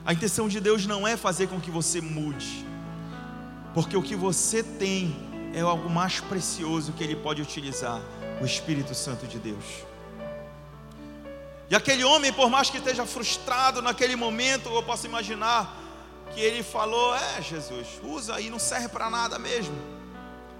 A 0.05 0.13
intenção 0.13 0.47
de 0.47 0.59
Deus 0.59 0.85
não 0.85 1.07
é 1.07 1.17
fazer 1.17 1.47
com 1.47 1.59
que 1.59 1.71
você 1.71 1.99
mude, 1.99 2.63
porque 3.73 3.97
o 3.97 4.03
que 4.03 4.15
você 4.15 4.61
tem 4.61 5.15
é 5.51 5.61
algo 5.61 5.89
mais 5.89 6.19
precioso 6.19 6.93
que 6.93 7.03
Ele 7.03 7.15
pode 7.15 7.41
utilizar 7.41 7.99
o 8.39 8.45
Espírito 8.45 8.93
Santo 8.93 9.25
de 9.25 9.39
Deus. 9.39 9.65
E 11.69 11.75
aquele 11.75 12.03
homem, 12.03 12.31
por 12.31 12.49
mais 12.49 12.69
que 12.69 12.77
esteja 12.77 13.05
frustrado 13.05 13.81
naquele 13.81 14.15
momento, 14.15 14.69
eu 14.69 14.83
posso 14.83 15.05
imaginar 15.05 15.75
que 16.33 16.39
ele 16.39 16.63
falou: 16.63 17.15
É, 17.15 17.41
Jesus, 17.41 17.87
usa 18.03 18.35
aí, 18.35 18.49
não 18.49 18.59
serve 18.59 18.89
para 18.89 19.09
nada 19.09 19.39
mesmo. 19.39 19.75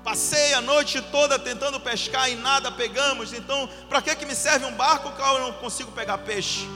Passei 0.04 0.54
a 0.54 0.62
noite 0.62 1.02
toda 1.02 1.40
tentando 1.40 1.80
pescar 1.80 2.30
e 2.30 2.36
nada 2.36 2.72
pegamos, 2.72 3.34
então 3.34 3.68
para 3.90 4.04
que, 4.04 4.16
que 4.16 4.26
me 4.26 4.36
serve 4.36 4.66
um 4.66 4.74
barco 4.76 5.12
que 5.12 5.22
eu 5.22 5.40
não 5.40 5.54
consigo 5.54 5.92
pegar 5.92 6.20
peixe? 6.20 6.68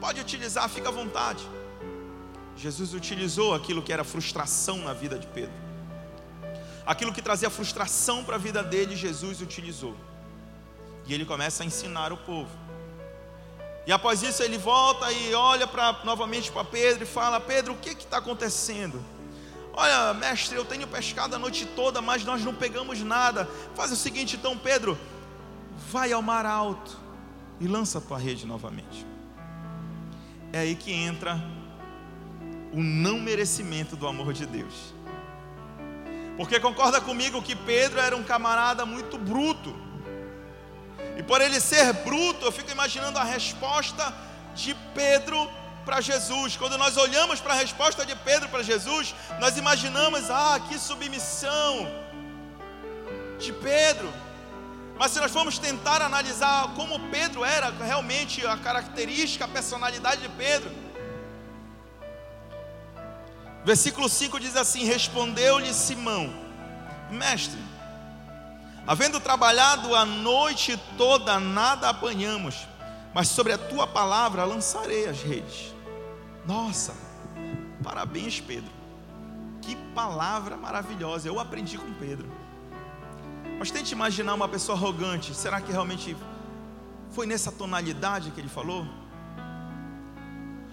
Pode 0.00 0.20
utilizar, 0.20 0.68
fica 0.70 0.88
à 0.88 0.92
vontade. 0.92 1.46
Jesus 2.56 2.94
utilizou 2.94 3.54
aquilo 3.54 3.82
que 3.82 3.92
era 3.92 4.04
frustração 4.04 4.78
na 4.78 4.92
vida 4.92 5.18
de 5.18 5.26
Pedro. 5.26 5.52
Aquilo 6.84 7.12
que 7.12 7.22
trazia 7.22 7.50
frustração 7.50 8.24
para 8.24 8.36
a 8.36 8.38
vida 8.38 8.62
dele, 8.62 8.96
Jesus 8.96 9.40
utilizou. 9.40 9.94
E 11.06 11.14
ele 11.14 11.24
começa 11.24 11.62
a 11.62 11.66
ensinar 11.66 12.12
o 12.12 12.16
povo. 12.16 12.50
E 13.86 13.92
após 13.92 14.22
isso 14.22 14.42
ele 14.42 14.58
volta 14.58 15.10
e 15.10 15.34
olha 15.34 15.66
pra, 15.66 16.00
novamente 16.04 16.52
para 16.52 16.64
Pedro 16.64 17.02
e 17.02 17.06
fala: 17.06 17.40
Pedro, 17.40 17.72
o 17.72 17.76
que 17.76 17.90
está 17.90 18.18
acontecendo? 18.18 19.02
Olha, 19.74 20.12
mestre, 20.14 20.56
eu 20.56 20.64
tenho 20.64 20.86
pescado 20.86 21.34
a 21.34 21.38
noite 21.38 21.64
toda, 21.64 22.02
mas 22.02 22.24
nós 22.24 22.44
não 22.44 22.54
pegamos 22.54 23.00
nada. 23.00 23.48
Faz 23.74 23.90
o 23.90 23.96
seguinte, 23.96 24.36
então, 24.36 24.56
Pedro, 24.56 24.98
vai 25.90 26.12
ao 26.12 26.20
mar 26.20 26.44
alto 26.44 26.98
e 27.58 27.66
lança 27.66 27.98
a 27.98 28.00
tua 28.00 28.18
rede 28.18 28.46
novamente. 28.46 29.06
É 30.52 30.58
aí 30.58 30.74
que 30.74 30.92
entra 30.92 31.42
o 32.72 32.82
não 32.82 33.18
merecimento 33.18 33.96
do 33.96 34.06
amor 34.06 34.32
de 34.32 34.44
Deus. 34.44 34.92
Porque 36.36 36.60
concorda 36.60 37.00
comigo 37.00 37.42
que 37.42 37.56
Pedro 37.56 38.00
era 38.00 38.16
um 38.16 38.22
camarada 38.22 38.84
muito 38.84 39.16
bruto. 39.16 39.74
E 41.16 41.22
por 41.22 41.40
ele 41.40 41.60
ser 41.60 41.92
bruto, 41.92 42.44
eu 42.44 42.52
fico 42.52 42.70
imaginando 42.70 43.18
a 43.18 43.24
resposta 43.24 44.12
de 44.54 44.74
Pedro 44.94 45.50
para 45.84 46.00
Jesus. 46.00 46.56
Quando 46.56 46.78
nós 46.78 46.96
olhamos 46.96 47.40
para 47.40 47.54
a 47.54 47.56
resposta 47.56 48.04
de 48.04 48.14
Pedro 48.16 48.48
para 48.48 48.62
Jesus, 48.62 49.14
nós 49.38 49.56
imaginamos, 49.56 50.30
ah, 50.30 50.60
que 50.68 50.78
submissão 50.78 51.88
de 53.38 53.52
Pedro. 53.52 54.12
Mas 54.98 55.12
se 55.12 55.20
nós 55.20 55.32
formos 55.32 55.58
tentar 55.58 56.00
analisar 56.02 56.74
como 56.74 57.08
Pedro 57.10 57.44
era 57.44 57.70
realmente 57.70 58.46
a 58.46 58.56
característica, 58.56 59.44
a 59.44 59.48
personalidade 59.48 60.22
de 60.22 60.28
Pedro, 60.28 60.70
Versículo 63.64 64.08
5 64.08 64.40
diz 64.40 64.56
assim: 64.56 64.84
Respondeu-lhe 64.84 65.72
Simão, 65.72 66.32
mestre, 67.10 67.58
havendo 68.86 69.20
trabalhado 69.20 69.94
a 69.94 70.04
noite 70.04 70.78
toda, 70.96 71.38
nada 71.38 71.88
apanhamos, 71.88 72.66
mas 73.14 73.28
sobre 73.28 73.52
a 73.52 73.58
tua 73.58 73.86
palavra 73.86 74.44
lançarei 74.44 75.08
as 75.08 75.20
redes. 75.22 75.74
Nossa, 76.46 76.92
Parabéns, 77.82 78.40
Pedro. 78.40 78.70
Que 79.60 79.76
palavra 79.94 80.56
maravilhosa. 80.56 81.28
Eu 81.28 81.38
aprendi 81.38 81.76
com 81.76 81.92
Pedro. 81.94 82.30
Mas 83.58 83.70
tente 83.70 83.92
imaginar 83.92 84.34
uma 84.34 84.48
pessoa 84.48 84.76
arrogante. 84.78 85.34
Será 85.34 85.60
que 85.60 85.72
realmente 85.72 86.16
foi 87.10 87.26
nessa 87.26 87.50
tonalidade 87.50 88.30
que 88.30 88.40
ele 88.40 88.48
falou? 88.48 88.86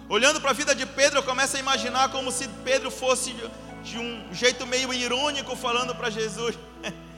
Olhando 0.08 0.39
para 0.39 0.52
a 0.52 0.54
vida 0.54 0.74
de 0.74 0.86
Pedro, 0.86 1.19
eu 1.19 1.24
começo 1.24 1.58
a 1.58 1.60
imaginar 1.60 2.10
como 2.10 2.32
se 2.32 2.48
Pedro 2.63 2.89
fosse 2.89 3.36
de 3.84 3.98
um 3.98 4.34
jeito 4.34 4.65
meio 4.65 4.93
irônico 4.93 5.56
falando 5.56 5.95
para 5.95 6.10
Jesus: 6.10 6.58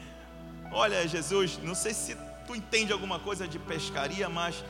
Olha, 0.72 1.06
Jesus, 1.08 1.60
não 1.62 1.76
sei 1.76 1.94
se 1.94 2.16
tu 2.48 2.56
entende 2.56 2.94
alguma 2.94 3.20
coisa 3.20 3.48
de 3.48 3.60
pescaria, 3.60 4.30
mas 4.30 4.64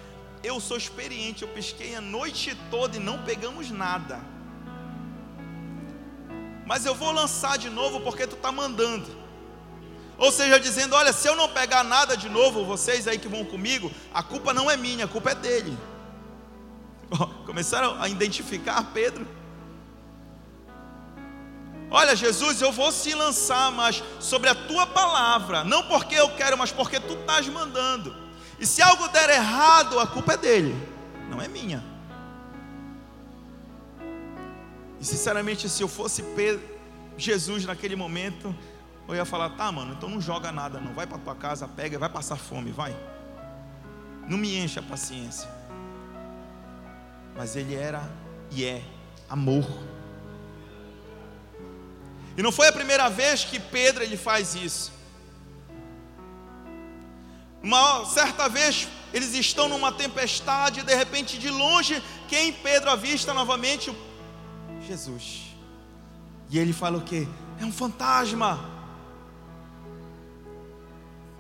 eu 0.44 0.60
sou 0.60 0.76
experiente, 0.76 1.44
eu 1.44 1.48
pesquei 1.48 1.96
a 1.96 2.02
noite 2.02 2.58
toda 2.72 2.98
e 2.98 3.00
não 3.00 3.22
pegamos 3.24 3.70
nada. 3.70 4.20
Mas 6.66 6.86
eu 6.86 6.96
vou 6.96 7.12
lançar 7.12 7.58
de 7.58 7.70
novo 7.70 8.02
porque 8.02 8.26
tu 8.26 8.36
está 8.36 8.52
mandando. 8.52 9.22
Ou 10.18 10.32
seja, 10.32 10.60
dizendo: 10.60 10.96
Olha, 10.96 11.14
se 11.14 11.28
eu 11.28 11.36
não 11.36 11.50
pegar 11.50 11.84
nada 11.84 12.16
de 12.16 12.30
novo, 12.30 12.66
vocês 12.66 13.08
aí 13.08 13.20
que 13.20 13.28
vão 13.28 13.44
comigo, 13.46 13.92
a 14.14 14.24
culpa 14.24 14.54
não 14.54 14.70
é 14.70 14.78
minha, 14.78 15.06
a 15.06 15.08
culpa 15.08 15.32
é 15.32 15.36
dele. 15.36 15.78
Começaram 17.46 18.02
a 18.02 18.08
identificar 18.08 18.84
Pedro. 18.94 19.28
Olha, 21.94 22.16
Jesus, 22.16 22.62
eu 22.62 22.72
vou 22.72 22.90
se 22.90 23.14
lançar, 23.14 23.70
mas 23.70 24.02
sobre 24.18 24.48
a 24.48 24.56
tua 24.56 24.88
palavra, 24.88 25.66
não 25.66 25.84
porque 25.84 26.16
eu 26.16 26.34
quero, 26.36 26.58
mas 26.58 26.72
porque 26.72 27.02
tu 27.02 27.16
estás 27.16 27.46
mandando. 27.50 28.16
E 28.58 28.66
se 28.66 28.82
algo 28.82 29.10
der 29.10 29.30
errado, 29.30 30.00
a 30.00 30.08
culpa 30.08 30.34
é 30.34 30.38
dele, 30.38 30.74
não 31.30 31.42
é 31.42 31.50
minha. 31.50 31.84
E 35.02 35.06
sinceramente, 35.06 35.68
se 35.68 35.84
eu 35.84 35.88
fosse 35.90 36.24
Pedro, 36.24 36.64
Jesus 37.18 37.66
naquele 37.66 37.98
momento, 37.98 38.56
eu 39.06 39.16
ia 39.16 39.26
falar: 39.26 39.50
tá, 39.50 39.70
mano, 39.70 39.94
então 39.94 40.08
não 40.08 40.22
joga 40.22 40.50
nada, 40.50 40.80
não. 40.80 40.94
Vai 40.94 41.06
para 41.06 41.18
tua 41.18 41.36
casa, 41.36 41.68
pega, 41.68 42.00
vai 42.00 42.08
passar 42.10 42.38
fome, 42.38 42.72
vai. 42.72 42.96
Não 44.30 44.38
me 44.38 44.58
enche 44.58 44.80
a 44.80 44.84
paciência. 44.84 45.50
Mas 47.36 47.58
ele 47.58 47.76
era 47.76 48.02
e 48.50 48.64
é 48.64 48.82
amor. 49.28 49.66
E 52.38 52.42
não 52.42 52.52
foi 52.52 52.68
a 52.68 52.72
primeira 52.72 53.10
vez 53.10 53.44
que 53.44 53.60
Pedro 53.60 54.04
ele 54.04 54.18
faz 54.18 54.56
isso. 54.56 54.92
Uma 57.62 58.06
certa 58.06 58.48
vez 58.48 58.88
eles 59.14 59.34
estão 59.34 59.68
numa 59.68 59.92
tempestade 59.92 60.80
e 60.80 60.84
de 60.84 60.96
repente 60.96 61.38
de 61.38 61.50
longe 61.50 62.02
quem 62.28 62.54
Pedro 62.54 62.90
avista 62.90 63.34
novamente 63.34 63.96
Jesus. 64.88 65.42
E 66.50 66.58
ele 66.58 66.74
fala 66.74 66.98
o 66.98 67.02
que? 67.02 67.28
É 67.60 67.66
um 67.66 67.72
fantasma. 67.72 68.60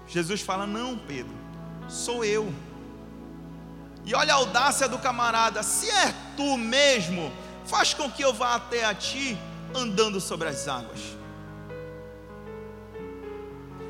Jesus 0.07 0.41
fala: 0.41 0.67
Não, 0.67 0.97
Pedro, 0.97 1.33
sou 1.87 2.23
eu. 2.23 2.53
E 4.05 4.13
olha 4.13 4.33
a 4.33 4.37
audácia 4.37 4.87
do 4.87 4.99
camarada: 4.99 5.63
Se 5.63 5.89
é 5.89 6.13
tu 6.35 6.57
mesmo, 6.57 7.31
faz 7.65 7.93
com 7.93 8.11
que 8.11 8.21
eu 8.21 8.33
vá 8.33 8.55
até 8.55 8.85
a 8.85 8.93
ti 8.93 9.37
andando 9.75 10.19
sobre 10.19 10.47
as 10.47 10.67
águas. 10.67 10.99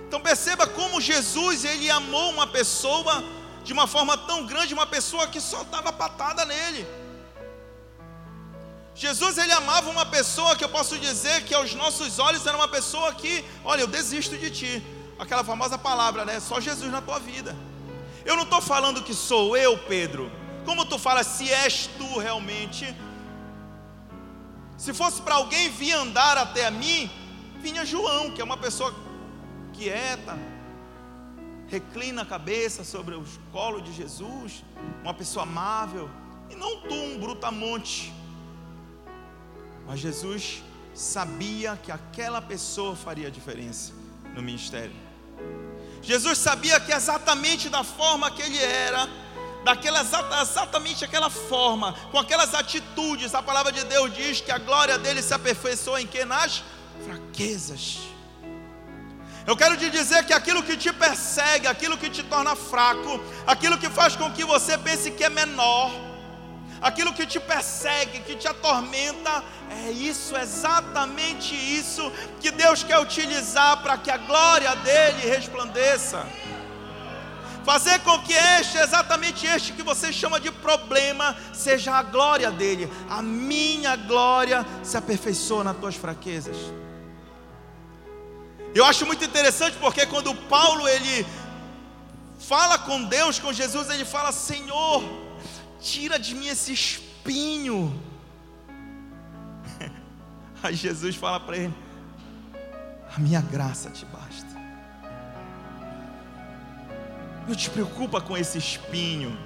Então 0.08 0.20
perceba 0.20 0.68
como 0.68 1.00
Jesus 1.00 1.64
ele 1.64 1.90
amou 1.90 2.32
uma 2.32 2.46
pessoa 2.46 3.24
de 3.64 3.72
uma 3.72 3.88
forma 3.88 4.18
tão 4.18 4.46
grande, 4.46 4.74
uma 4.74 4.86
pessoa 4.86 5.28
que 5.28 5.40
só 5.40 5.62
estava 5.62 5.94
patada 5.94 6.44
nele. 6.46 6.86
Jesus 8.94 9.38
ele 9.38 9.54
amava 9.54 9.90
uma 9.90 10.06
pessoa 10.06 10.56
que 10.56 10.64
eu 10.64 10.70
posso 10.70 10.98
dizer 10.98 11.44
que 11.46 11.54
aos 11.54 11.74
nossos 11.74 12.20
olhos 12.20 12.46
era 12.46 12.58
uma 12.58 12.68
pessoa 12.68 13.14
que, 13.14 13.46
olha, 13.64 13.82
eu 13.82 13.88
desisto 13.88 14.38
de 14.38 14.52
ti. 14.52 14.84
Aquela 15.18 15.44
famosa 15.44 15.78
palavra, 15.78 16.26
né? 16.26 16.40
Só 16.40 16.60
Jesus 16.60 16.92
na 16.92 17.02
tua 17.02 17.20
vida. 17.20 17.56
Eu 18.26 18.36
não 18.36 18.44
estou 18.44 18.62
falando 18.62 19.04
que 19.04 19.14
sou 19.14 19.56
eu, 19.56 19.78
Pedro. 19.78 20.32
Como 20.66 20.86
tu 20.86 21.00
fala, 21.00 21.24
se 21.24 21.50
és 21.52 21.90
tu 21.98 22.20
realmente, 22.20 22.96
se 24.82 24.96
fosse 24.96 25.22
para 25.22 25.36
alguém 25.36 25.70
vir 25.70 25.92
andar 25.92 26.40
até 26.40 26.66
a 26.66 26.72
mim, 26.72 27.08
vinha 27.60 27.86
João, 27.86 28.32
que 28.32 28.42
é 28.42 28.44
uma 28.44 28.58
pessoa 28.58 28.92
quieta, 29.72 30.36
reclina 31.68 32.24
a 32.24 32.26
cabeça 32.26 32.84
sobre 32.84 33.14
o 33.14 33.24
colo 33.52 33.80
de 33.80 33.94
Jesus, 33.94 34.64
uma 35.04 35.14
pessoa 35.14 35.44
amável, 35.44 36.10
e 36.50 36.56
não 36.56 36.82
tu, 36.82 36.96
um 36.96 37.20
brutamonte. 37.20 38.12
Mas 39.86 40.00
Jesus 40.00 40.64
sabia 40.96 41.78
que 41.78 41.92
aquela 41.92 42.42
pessoa 42.42 42.96
faria 42.96 43.30
diferença 43.30 43.94
no 44.34 44.42
ministério. 44.42 44.96
Jesus 46.02 46.40
sabia 46.40 46.80
que 46.80 46.92
exatamente 46.92 47.70
da 47.70 47.84
forma 47.84 48.32
que 48.32 48.42
ele 48.42 48.58
era, 48.58 49.08
daquela 49.64 50.02
exatamente 50.42 51.06
aquela 51.06 51.30
forma, 51.30 51.94
com 52.12 52.18
aquelas 52.18 52.54
atitudes. 52.54 53.36
A 53.36 53.42
palavra 53.42 53.72
de 53.72 53.84
Deus 53.86 54.14
diz 54.14 54.42
que 54.42 54.52
a 54.52 54.58
glória 54.58 54.98
dele 54.98 55.22
se 55.22 55.34
aperfeiçoa 55.34 56.02
em 56.02 56.08
que 56.08 56.26
nas 56.26 56.64
fraquezas. 57.06 58.00
Eu 59.46 59.58
quero 59.58 59.76
te 59.76 59.90
dizer 59.90 60.24
que 60.26 60.34
aquilo 60.34 60.62
que 60.62 60.78
te 60.78 60.94
persegue, 60.94 61.68
aquilo 61.68 61.98
que 61.98 62.10
te 62.10 62.24
torna 62.24 62.56
fraco, 62.56 63.20
aquilo 63.48 63.78
que 63.78 63.90
faz 63.90 64.16
com 64.16 64.32
que 64.32 64.46
você 64.46 64.78
pense 64.78 65.10
que 65.12 65.24
é 65.24 65.30
menor, 65.30 65.92
aquilo 66.80 67.12
que 67.12 67.26
te 67.26 67.40
persegue, 67.40 68.20
que 68.20 68.36
te 68.36 68.48
atormenta, 68.48 69.44
é 69.84 69.92
isso, 69.92 70.36
exatamente 70.36 71.56
isso 71.56 72.12
que 72.40 72.52
Deus 72.52 72.84
quer 72.84 73.00
utilizar 73.00 73.82
para 73.82 73.98
que 73.98 74.12
a 74.12 74.18
glória 74.18 74.76
dele 74.78 75.28
resplandeça 75.28 76.26
fazer 77.64 78.00
com 78.00 78.20
que 78.20 78.34
este, 78.34 78.78
exatamente 78.78 79.46
este 79.46 79.74
que 79.74 79.84
você 79.84 80.12
chama 80.12 80.40
de 80.40 80.52
problema, 80.52 81.36
seja 81.54 81.94
a 81.94 82.04
glória 82.04 82.52
dele. 82.52 82.92
A 83.10 83.22
minha 83.22 83.96
glória 83.96 84.66
se 84.84 84.98
aperfeiçoa 84.98 85.64
nas 85.64 85.78
tuas 85.78 85.96
fraquezas. 85.96 86.58
Eu 88.74 88.86
acho 88.86 89.06
muito 89.06 89.24
interessante 89.24 89.78
porque 89.78 90.06
quando 90.06 90.34
Paulo 90.34 90.88
ele 90.88 91.26
fala 92.40 92.78
com 92.80 93.04
Deus, 93.04 93.38
com 93.38 93.52
Jesus, 93.52 93.90
ele 93.90 94.06
fala: 94.06 94.32
Senhor, 94.32 95.04
tira 95.80 96.18
de 96.18 96.34
mim 96.34 96.48
esse 96.48 96.72
espinho. 96.72 98.02
Aí 100.64 100.74
Jesus 100.74 101.16
fala 101.16 101.40
para 101.40 101.58
ele: 101.58 101.74
A 103.16 103.20
minha 103.20 103.42
graça 103.42 103.90
te 103.90 104.06
basta. 104.06 104.51
Não 107.48 107.56
te 107.56 107.70
preocupa 107.70 108.22
com 108.22 108.38
esse 108.38 108.58
espinho. 108.58 109.38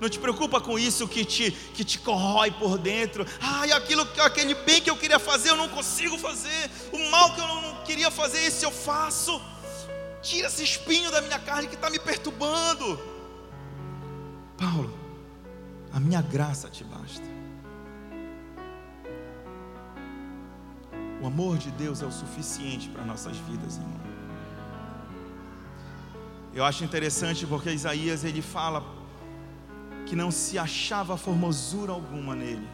Não 0.00 0.08
te 0.08 0.18
preocupa 0.18 0.60
com 0.60 0.78
isso 0.78 1.08
que 1.08 1.24
te, 1.24 1.50
que 1.50 1.84
te 1.84 1.98
corrói 1.98 2.50
por 2.50 2.78
dentro. 2.78 3.26
Ai, 3.40 3.72
aquilo, 3.72 4.06
aquele 4.20 4.54
bem 4.54 4.80
que 4.82 4.90
eu 4.90 4.96
queria 4.96 5.18
fazer, 5.18 5.50
eu 5.50 5.56
não 5.56 5.68
consigo 5.68 6.18
fazer. 6.18 6.70
O 6.92 7.10
mal 7.10 7.34
que 7.34 7.40
eu 7.40 7.46
não 7.46 7.82
queria 7.84 8.10
fazer, 8.10 8.44
esse 8.44 8.64
eu 8.64 8.70
faço. 8.70 9.40
Tira 10.20 10.48
esse 10.48 10.62
espinho 10.62 11.10
da 11.10 11.20
minha 11.20 11.38
carne 11.38 11.68
que 11.68 11.74
está 11.74 11.90
me 11.90 11.98
perturbando. 11.98 12.98
Paulo, 14.56 14.96
a 15.92 16.00
minha 16.00 16.22
graça 16.22 16.68
te 16.68 16.84
basta. 16.84 17.24
O 21.22 21.26
amor 21.26 21.56
de 21.56 21.70
Deus 21.70 22.02
é 22.02 22.06
o 22.06 22.12
suficiente 22.12 22.88
para 22.88 23.04
nossas 23.04 23.36
vidas, 23.38 23.76
irmão. 23.76 24.13
Eu 26.54 26.64
acho 26.64 26.84
interessante 26.84 27.44
porque 27.44 27.68
Isaías 27.70 28.22
ele 28.22 28.40
fala 28.40 28.84
que 30.06 30.14
não 30.14 30.30
se 30.30 30.56
achava 30.56 31.16
formosura 31.16 31.90
alguma 31.90 32.32
nele, 32.36 32.68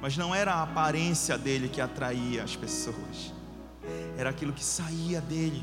mas 0.00 0.16
não 0.16 0.34
era 0.34 0.54
a 0.54 0.62
aparência 0.62 1.36
dele 1.36 1.68
que 1.68 1.78
atraía 1.78 2.42
as 2.42 2.56
pessoas, 2.56 3.34
era 4.16 4.30
aquilo 4.30 4.50
que 4.50 4.64
saía 4.64 5.20
dele. 5.20 5.62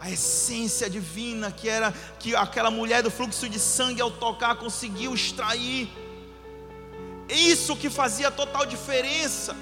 A 0.00 0.10
essência 0.10 0.88
divina 0.88 1.52
que 1.52 1.68
era 1.68 1.92
que 2.18 2.34
aquela 2.34 2.70
mulher 2.70 3.02
do 3.02 3.10
fluxo 3.10 3.46
de 3.46 3.58
sangue 3.58 4.00
ao 4.00 4.10
tocar 4.10 4.54
conseguiu 4.56 5.14
extrair. 5.14 5.90
Isso 7.28 7.76
que 7.76 7.90
fazia 7.90 8.30
total 8.30 8.64
diferença 8.64 9.54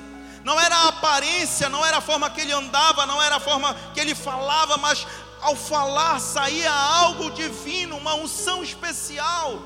não 0.44 0.60
era 0.60 0.76
a 0.76 0.88
aparência, 0.88 1.70
não 1.70 1.84
era 1.84 1.96
a 1.96 2.00
forma 2.02 2.28
que 2.28 2.42
ele 2.42 2.52
andava, 2.52 3.06
não 3.06 3.20
era 3.20 3.36
a 3.36 3.40
forma 3.40 3.74
que 3.94 3.98
ele 3.98 4.14
falava, 4.14 4.76
mas 4.76 5.06
ao 5.44 5.54
falar 5.54 6.18
saía 6.20 6.72
algo 6.72 7.30
divino, 7.30 7.98
uma 7.98 8.14
unção 8.14 8.62
especial. 8.62 9.60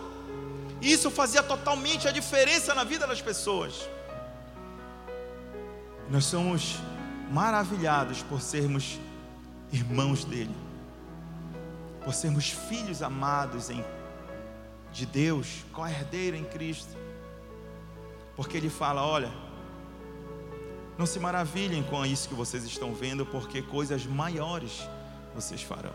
E 0.80 0.90
isso 0.90 1.08
fazia 1.08 1.40
totalmente 1.40 2.08
a 2.08 2.10
diferença 2.10 2.74
na 2.74 2.82
vida 2.82 3.06
das 3.06 3.22
pessoas. 3.22 3.88
Nós 6.10 6.24
somos 6.24 6.78
maravilhados 7.30 8.24
por 8.24 8.40
sermos 8.40 8.98
irmãos 9.72 10.24
dele, 10.24 10.54
por 12.04 12.12
sermos 12.12 12.50
filhos 12.50 13.00
amados 13.00 13.70
em, 13.70 13.84
de 14.92 15.06
Deus, 15.06 15.64
co-herdeiro 15.72 16.36
em 16.36 16.44
Cristo, 16.44 16.96
Porque 18.34 18.56
ele 18.56 18.70
fala: 18.70 19.06
olha, 19.06 19.30
não 20.98 21.06
se 21.06 21.20
maravilhem 21.20 21.84
com 21.84 22.04
isso 22.04 22.28
que 22.28 22.34
vocês 22.34 22.64
estão 22.64 22.92
vendo, 22.94 23.24
porque 23.24 23.62
coisas 23.62 24.04
maiores 24.06 24.82
vocês 25.40 25.62
farão. 25.62 25.94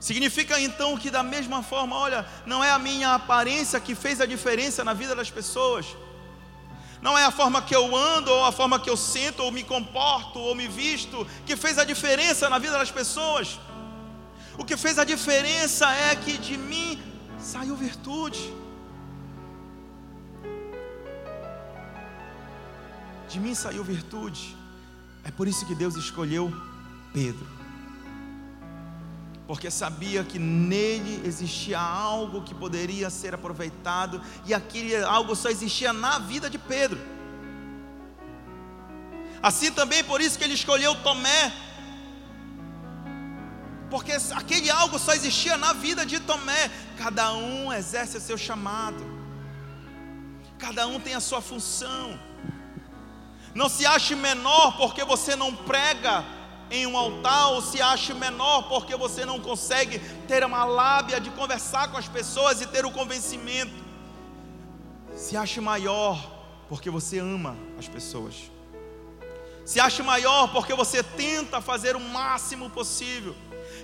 Significa 0.00 0.58
então 0.60 0.96
que, 0.96 1.10
da 1.10 1.22
mesma 1.22 1.62
forma, 1.62 1.94
olha, 1.96 2.26
não 2.46 2.62
é 2.62 2.70
a 2.70 2.78
minha 2.78 3.14
aparência 3.14 3.80
que 3.86 3.94
fez 3.94 4.20
a 4.20 4.26
diferença 4.34 4.84
na 4.88 4.94
vida 4.94 5.14
das 5.14 5.30
pessoas, 5.38 5.86
não 7.02 7.16
é 7.16 7.24
a 7.24 7.30
forma 7.30 7.60
que 7.62 7.74
eu 7.80 7.94
ando, 7.94 8.30
ou 8.30 8.44
a 8.44 8.52
forma 8.52 8.80
que 8.80 8.90
eu 8.90 8.96
sinto, 8.96 9.42
ou 9.42 9.52
me 9.52 9.62
comporto, 9.62 10.38
ou 10.38 10.54
me 10.54 10.66
visto, 10.66 11.26
que 11.46 11.56
fez 11.64 11.78
a 11.78 11.84
diferença 11.84 12.48
na 12.48 12.58
vida 12.58 12.76
das 12.78 12.90
pessoas. 12.90 13.60
O 14.56 14.64
que 14.64 14.76
fez 14.76 14.98
a 14.98 15.04
diferença 15.04 15.86
é 16.08 16.16
que 16.16 16.36
de 16.38 16.56
mim 16.56 17.00
saiu 17.38 17.76
virtude. 17.76 18.42
De 23.28 23.38
mim 23.38 23.54
saiu 23.54 23.84
virtude. 23.84 24.56
É 25.22 25.30
por 25.30 25.46
isso 25.46 25.66
que 25.66 25.74
Deus 25.74 25.94
escolheu 25.94 26.44
Pedro. 27.18 27.48
Porque 29.48 29.70
sabia 29.70 30.22
que 30.22 30.38
nele 30.38 31.14
existia 31.26 31.80
algo 31.80 32.42
que 32.42 32.54
poderia 32.54 33.10
ser 33.10 33.34
aproveitado, 33.34 34.22
e 34.46 34.54
aquele 34.54 34.94
algo 35.02 35.34
só 35.34 35.48
existia 35.48 35.92
na 35.92 36.18
vida 36.20 36.48
de 36.48 36.58
Pedro. 36.58 37.00
Assim 39.42 39.72
também 39.72 40.04
por 40.04 40.20
isso 40.20 40.38
que 40.38 40.44
ele 40.44 40.54
escolheu 40.54 40.94
Tomé, 41.06 41.52
porque 43.90 44.12
aquele 44.40 44.70
algo 44.70 44.96
só 44.98 45.12
existia 45.12 45.56
na 45.56 45.72
vida 45.72 46.06
de 46.06 46.20
Tomé. 46.20 46.70
Cada 46.96 47.32
um 47.34 47.72
exerce 47.72 48.16
o 48.18 48.20
seu 48.20 48.38
chamado, 48.38 49.02
cada 50.58 50.86
um 50.86 51.00
tem 51.00 51.14
a 51.14 51.20
sua 51.20 51.40
função. 51.40 52.06
Não 53.54 53.68
se 53.68 53.84
ache 53.86 54.14
menor 54.14 54.76
porque 54.76 55.02
você 55.04 55.34
não 55.34 55.52
prega 55.56 56.37
em 56.70 56.86
um 56.86 56.96
altar, 56.96 57.52
ou 57.52 57.62
se 57.62 57.80
ache 57.80 58.12
menor 58.14 58.68
porque 58.68 58.94
você 58.96 59.24
não 59.24 59.40
consegue 59.40 59.98
ter 60.26 60.44
uma 60.44 60.64
lábia 60.64 61.20
de 61.20 61.30
conversar 61.30 61.88
com 61.90 61.96
as 61.96 62.08
pessoas 62.08 62.60
e 62.60 62.66
ter 62.66 62.84
o 62.84 62.90
convencimento. 62.90 63.72
Se 65.16 65.36
ache 65.36 65.60
maior 65.60 66.38
porque 66.68 66.90
você 66.90 67.18
ama 67.18 67.56
as 67.78 67.88
pessoas. 67.88 68.50
Se 69.64 69.80
ache 69.80 70.02
maior 70.02 70.48
porque 70.52 70.74
você 70.74 71.02
tenta 71.02 71.60
fazer 71.60 71.96
o 71.96 72.00
máximo 72.00 72.70
possível. 72.70 73.34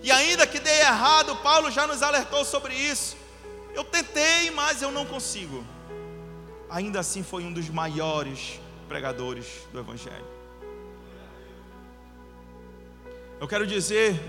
E 0.03 0.11
ainda 0.11 0.47
que 0.47 0.59
dê 0.59 0.81
errado, 0.81 1.37
Paulo 1.37 1.71
já 1.71 1.87
nos 1.87 2.03
alertou 2.03 2.45
sobre 2.45 2.75
isso. 2.75 3.17
Eu 3.75 3.85
tentei, 3.85 4.51
mas 4.51 4.83
eu 4.83 4.91
não 4.91 5.05
consigo. 5.05 5.65
Ainda 6.71 7.01
assim 7.01 7.23
foi 7.23 7.45
um 7.45 7.53
dos 7.53 7.69
maiores 7.69 8.61
pregadores 8.89 9.47
do 9.73 9.79
Evangelho. 9.79 10.34
Eu 13.41 13.49
quero 13.49 13.67
dizer, 13.67 14.21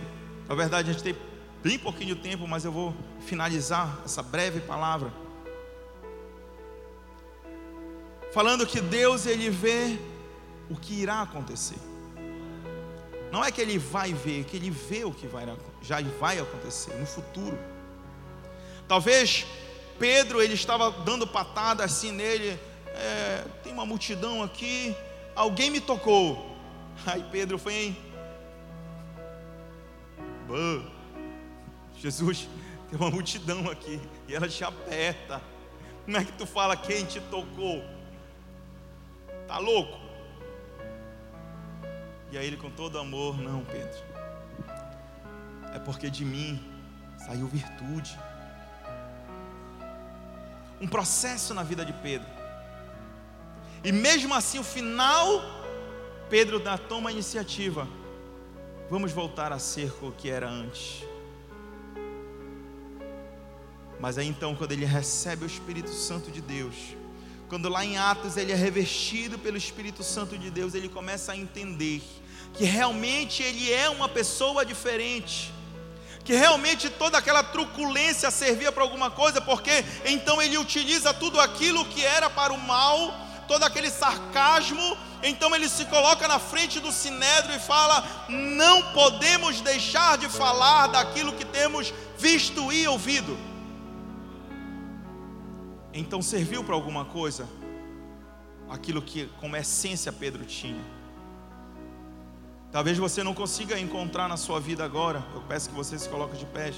na 0.48 0.56
verdade 0.56 0.90
a 0.90 0.94
gente 0.94 1.04
tem 1.04 1.16
bem 1.64 1.78
pouquinho 1.78 2.16
tempo, 2.16 2.48
mas 2.48 2.66
eu 2.66 2.72
vou 2.72 2.94
finalizar 3.22 4.02
essa 4.04 4.22
breve 4.22 4.60
palavra. 4.62 5.12
Falando 8.34 8.66
que 8.66 8.82
Deus 8.82 9.26
ele 9.26 9.50
vê 9.50 9.98
o 10.70 10.76
que 10.76 10.94
irá 11.02 11.22
acontecer. 11.22 11.78
Não 13.32 13.44
é 13.44 13.52
que 13.52 13.62
ele 13.62 13.78
vai 13.78 14.14
ver, 14.14 14.42
é 14.42 14.44
que 14.44 14.58
ele 14.58 14.70
vê 14.70 15.06
o 15.06 15.12
que 15.12 15.28
vai, 15.28 15.46
já 15.82 16.02
vai 16.20 16.40
acontecer 16.40 16.94
no 16.96 17.06
futuro. 17.06 17.58
Talvez 18.88 19.46
Pedro 19.98 20.42
ele 20.42 20.54
estava 20.54 20.92
dando 20.92 21.26
patada 21.26 21.84
assim 21.84 22.12
nele. 22.12 22.60
É, 22.88 23.44
tem 23.64 23.74
uma 23.74 23.86
multidão 23.86 24.42
aqui, 24.44 24.96
alguém 25.36 25.70
me 25.70 25.80
tocou. 25.80 26.56
Aí 27.06 27.24
Pedro 27.32 27.58
foi 27.58 27.96
Jesus, 31.98 32.48
tem 32.90 33.00
uma 33.00 33.10
multidão 33.10 33.70
aqui 33.70 34.00
e 34.28 34.36
ela 34.36 34.48
te 34.48 34.64
aperta. 34.64 35.42
Como 36.04 36.18
é 36.18 36.24
que 36.24 36.32
tu 36.34 36.46
fala 36.46 36.78
quem 36.78 37.06
te 37.06 37.20
tocou? 37.20 37.84
Tá 39.48 39.58
louco? 39.58 40.00
E 42.32 42.38
aí 42.38 42.46
ele 42.46 42.58
com 42.58 42.70
todo 42.70 43.00
amor, 43.00 43.38
não, 43.38 43.64
Pedro. 43.66 44.04
É 45.74 45.80
porque 45.80 46.10
de 46.10 46.24
mim 46.24 46.64
saiu 47.18 47.48
virtude. 47.48 48.18
Um 50.80 50.88
processo 50.88 51.54
na 51.54 51.64
vida 51.64 51.86
de 51.86 51.94
Pedro. 51.94 52.28
E 53.84 53.92
mesmo 53.92 54.34
assim, 54.34 54.60
o 54.60 54.64
final, 54.64 55.42
Pedro 56.30 56.62
toma 56.90 57.10
a 57.10 57.14
iniciativa. 57.14 57.88
Vamos 58.88 59.12
voltar 59.12 59.52
a 59.52 59.58
ser 59.58 59.92
o 60.04 60.12
que 60.12 60.30
era 60.30 60.48
antes. 60.48 61.04
Mas 64.00 64.20
aí 64.20 64.28
então, 64.28 64.56
quando 64.56 64.74
ele 64.74 64.86
recebe 64.86 65.44
o 65.44 65.48
Espírito 65.48 65.90
Santo 65.90 66.30
de 66.30 66.40
Deus, 66.40 66.76
quando 67.50 67.68
lá 67.68 67.84
em 67.84 67.98
Atos 67.98 68.38
ele 68.38 68.52
é 68.52 68.56
revestido 68.56 69.40
pelo 69.40 69.58
Espírito 69.58 70.04
Santo 70.04 70.38
de 70.38 70.52
Deus, 70.52 70.76
ele 70.76 70.88
começa 70.88 71.32
a 71.32 71.38
entender 71.38 72.04
que 72.54 72.64
realmente 72.64 73.42
ele 73.42 73.74
é 73.74 73.90
uma 73.90 74.08
pessoa 74.08 74.64
diferente, 74.64 75.52
que 76.24 76.34
realmente 76.34 76.88
toda 76.88 77.18
aquela 77.18 77.42
truculência 77.42 78.30
servia 78.30 78.72
para 78.72 78.84
alguma 78.84 79.10
coisa, 79.10 79.42
porque 79.42 79.84
então 80.06 80.40
ele 80.40 80.60
utiliza 80.60 81.12
tudo 81.12 81.40
aquilo 81.40 81.86
que 81.86 82.06
era 82.06 82.30
para 82.30 82.54
o 82.54 82.58
mal, 82.60 83.14
todo 83.48 83.64
aquele 83.64 83.90
sarcasmo, 83.90 84.96
então 85.28 85.56
ele 85.56 85.68
se 85.68 85.86
coloca 85.86 86.28
na 86.28 86.40
frente 86.40 86.80
do 86.80 86.92
sinédrio 86.92 87.56
e 87.56 87.60
fala: 87.60 88.04
"Não 88.30 88.94
podemos 88.94 89.62
deixar 89.62 90.18
de 90.18 90.30
falar 90.30 90.88
daquilo 90.88 91.34
que 91.34 91.46
temos 91.46 91.94
visto 92.18 92.72
e 92.72 92.88
ouvido". 92.88 93.38
Então 95.94 96.22
serviu 96.22 96.64
para 96.64 96.76
alguma 96.76 97.06
coisa 97.06 97.48
aquilo 98.70 99.02
que 99.02 99.30
como 99.40 99.56
essência 99.56 100.12
Pedro 100.12 100.46
tinha. 100.46 100.84
Talvez 102.72 102.98
você 102.98 103.24
não 103.24 103.34
consiga 103.34 103.80
encontrar 103.80 104.28
na 104.28 104.36
sua 104.36 104.60
vida 104.60 104.84
agora. 104.84 105.24
Eu 105.34 105.42
peço 105.42 105.70
que 105.70 105.76
você 105.76 105.98
se 105.98 106.10
coloque 106.10 106.36
de 106.36 106.46
pé. 106.46 106.74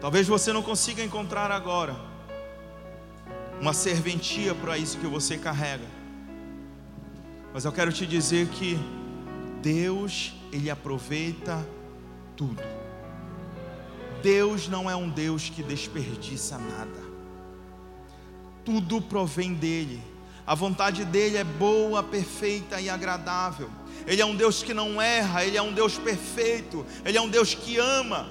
Talvez 0.00 0.28
você 0.28 0.52
não 0.52 0.62
consiga 0.62 1.02
encontrar 1.02 1.50
agora 1.50 1.96
uma 3.58 3.72
serventia 3.72 4.54
para 4.54 4.76
isso 4.76 4.98
que 4.98 5.06
você 5.06 5.38
carrega. 5.38 5.86
Mas 7.56 7.64
eu 7.64 7.72
quero 7.72 7.90
te 7.90 8.06
dizer 8.06 8.48
que 8.48 8.78
Deus, 9.62 10.34
ele 10.52 10.68
aproveita 10.68 11.66
tudo. 12.36 12.62
Deus 14.22 14.68
não 14.68 14.90
é 14.90 14.94
um 14.94 15.08
Deus 15.08 15.48
que 15.48 15.62
desperdiça 15.62 16.58
nada. 16.58 17.00
Tudo 18.62 19.00
provém 19.00 19.54
dele. 19.54 20.02
A 20.46 20.54
vontade 20.54 21.02
dele 21.06 21.38
é 21.38 21.44
boa, 21.44 22.02
perfeita 22.02 22.78
e 22.78 22.90
agradável. 22.90 23.70
Ele 24.06 24.20
é 24.20 24.26
um 24.26 24.36
Deus 24.36 24.62
que 24.62 24.74
não 24.74 25.00
erra, 25.00 25.42
Ele 25.42 25.56
é 25.56 25.62
um 25.62 25.72
Deus 25.72 25.96
perfeito, 25.96 26.84
Ele 27.06 27.16
é 27.16 27.22
um 27.22 27.30
Deus 27.30 27.54
que 27.54 27.78
ama. 27.78 28.28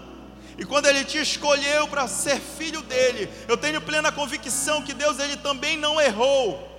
E 0.55 0.63
quando 0.63 0.85
Ele 0.85 1.03
te 1.03 1.17
escolheu 1.17 1.87
para 1.87 2.07
ser 2.07 2.39
filho 2.39 2.83
dele, 2.83 3.27
eu 3.47 3.57
tenho 3.57 3.81
plena 3.81 4.11
convicção 4.11 4.83
que 4.83 4.93
Deus 4.93 5.17
Ele 5.17 5.35
também 5.35 5.75
não 5.77 5.99
errou. 5.99 6.75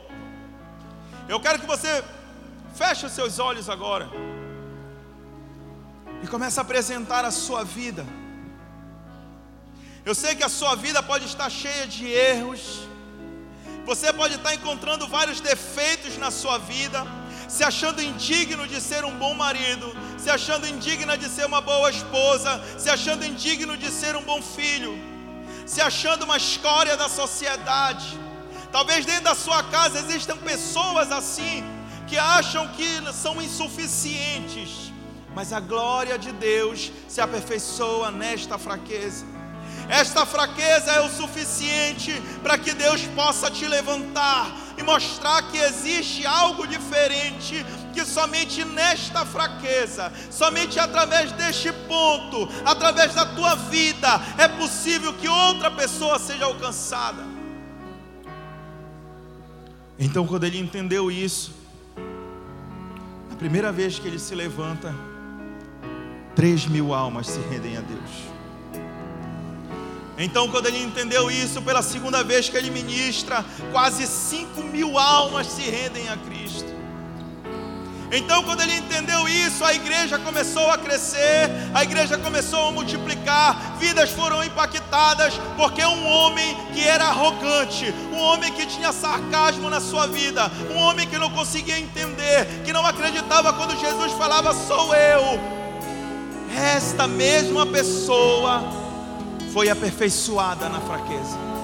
Eu 1.28 1.40
quero 1.40 1.59
que 1.59 1.66
você 1.66 2.04
feche 2.76 3.06
os 3.06 3.12
seus 3.12 3.38
olhos 3.38 3.68
agora 3.68 4.08
e 6.22 6.26
comece 6.26 6.58
a 6.60 6.62
apresentar 6.62 7.24
a 7.24 7.30
sua 7.30 7.64
vida. 7.64 8.04
Eu 10.04 10.14
sei 10.14 10.34
que 10.34 10.44
a 10.44 10.48
sua 10.48 10.74
vida 10.76 11.02
pode 11.02 11.24
estar 11.26 11.50
cheia 11.50 11.86
de 11.86 12.06
erros, 12.06 12.62
você 13.84 14.12
pode 14.12 14.34
estar 14.34 14.54
encontrando 14.54 15.06
vários 15.08 15.40
defeitos 15.40 16.16
na 16.18 16.30
sua 16.30 16.58
vida 16.58 17.04
se 17.48 17.62
achando 17.62 18.02
indigno 18.02 18.66
de 18.66 18.80
ser 18.80 19.04
um 19.04 19.16
bom 19.16 19.32
marido, 19.34 19.86
se 20.18 20.28
achando 20.28 20.66
indigna 20.66 21.16
de 21.16 21.28
ser 21.28 21.46
uma 21.46 21.60
boa 21.60 21.90
esposa, 21.90 22.60
se 22.76 22.90
achando 22.90 23.24
indigno 23.24 23.76
de 23.76 23.90
ser 23.90 24.16
um 24.16 24.22
bom 24.22 24.42
filho, 24.42 24.98
se 25.64 25.80
achando 25.80 26.24
uma 26.24 26.36
escória 26.36 26.96
da 26.96 27.08
sociedade. 27.08 28.18
Talvez 28.72 29.06
dentro 29.06 29.24
da 29.24 29.34
sua 29.34 29.62
casa 29.62 30.00
existam 30.00 30.36
pessoas 30.38 31.12
assim, 31.12 31.64
que 32.07 32.16
acham 32.16 32.69
que 32.69 33.12
são 33.12 33.40
insuficientes, 33.42 34.92
mas 35.35 35.53
a 35.53 35.61
glória 35.61 36.19
de 36.19 36.33
Deus 36.33 36.92
se 37.09 37.21
aperfeiçoa 37.21 38.11
nesta 38.11 38.57
fraqueza. 38.59 39.27
Esta 39.88 40.27
fraqueza 40.27 40.90
é 40.90 41.01
o 41.01 41.11
suficiente 41.11 42.12
para 42.42 42.59
que 42.59 42.73
Deus 42.73 43.03
possa 43.14 43.51
te 43.51 43.66
levantar 43.66 44.51
e 44.77 44.83
mostrar 44.83 45.42
que 45.51 45.59
existe 45.59 46.27
algo 46.27 46.66
diferente, 46.66 47.64
que 47.95 48.05
somente 48.05 48.64
nesta 48.64 49.25
fraqueza, 49.25 50.12
somente 50.31 50.79
através 50.79 51.33
deste 51.33 51.73
ponto, 51.73 52.49
através 52.64 53.14
da 53.14 53.25
tua 53.27 53.55
vida, 53.55 54.21
é 54.38 54.49
possível 54.49 55.14
que 55.14 55.29
outra 55.29 55.71
pessoa 55.71 56.19
seja 56.19 56.45
alcançada. 56.45 57.25
Então, 59.99 60.27
quando 60.27 60.45
ele 60.45 60.59
entendeu 60.59 61.11
isso, 61.11 61.55
primeira 63.37 63.70
vez 63.70 63.99
que 63.99 64.09
ele 64.09 64.18
se 64.18 64.35
levanta, 64.35 64.94
três 66.35 66.66
mil 66.66 66.92
almas 66.92 67.27
se 67.27 67.40
rendem 67.40 67.77
a 67.77 67.81
Deus. 67.81 68.27
Então, 70.18 70.49
quando 70.49 70.66
ele 70.66 70.83
entendeu 70.83 71.31
isso, 71.31 71.61
pela 71.61 71.83
segunda 71.83 72.25
vez 72.25 72.49
que 72.49 72.57
ele 72.57 72.70
ministra, 72.70 73.44
quase 73.70 74.07
cinco 74.07 74.62
mil 74.62 74.99
almas 74.99 75.46
se 75.46 75.62
rendem 75.62 76.09
a 76.09 76.16
Cristo. 76.16 76.75
Então, 78.11 78.42
quando 78.45 78.61
ele 78.61 78.75
entendeu 78.77 79.27
isso, 79.29 79.64
a 79.64 79.75
igreja 79.75 80.19
começou 80.19 80.71
a 80.71 80.79
crescer, 80.79 81.51
a 81.75 81.83
igreja 81.83 82.16
começou 82.16 82.69
a 82.69 82.73
multiplicar, 82.73 83.77
vidas 83.79 84.11
foram 84.11 84.45
impactadas, 84.45 85.35
porque 85.57 85.85
um 85.85 86.07
homem 86.07 86.57
que 86.73 86.87
era 86.87 87.07
arrogante, 87.07 87.92
um 88.12 88.19
homem 88.19 88.53
que 88.53 88.64
tinha 88.66 88.92
sarcasmo 88.92 89.69
na 89.69 89.81
sua 89.81 90.07
vida, 90.07 90.51
um 90.73 90.77
homem 90.77 91.07
que 91.07 91.19
não 91.19 91.31
conseguia 91.31 91.79
entender, 91.79 92.47
que 92.64 92.73
não 92.73 92.87
acreditava 92.87 93.53
quando 93.53 93.79
Jesus 93.79 94.12
falava, 94.12 94.55
sou 94.55 94.95
eu, 94.95 95.40
esta 96.57 97.07
mesma 97.07 97.66
pessoa 97.66 98.62
foi 99.53 99.69
aperfeiçoada 99.69 100.69
na 100.69 100.81
fraqueza. 100.81 101.56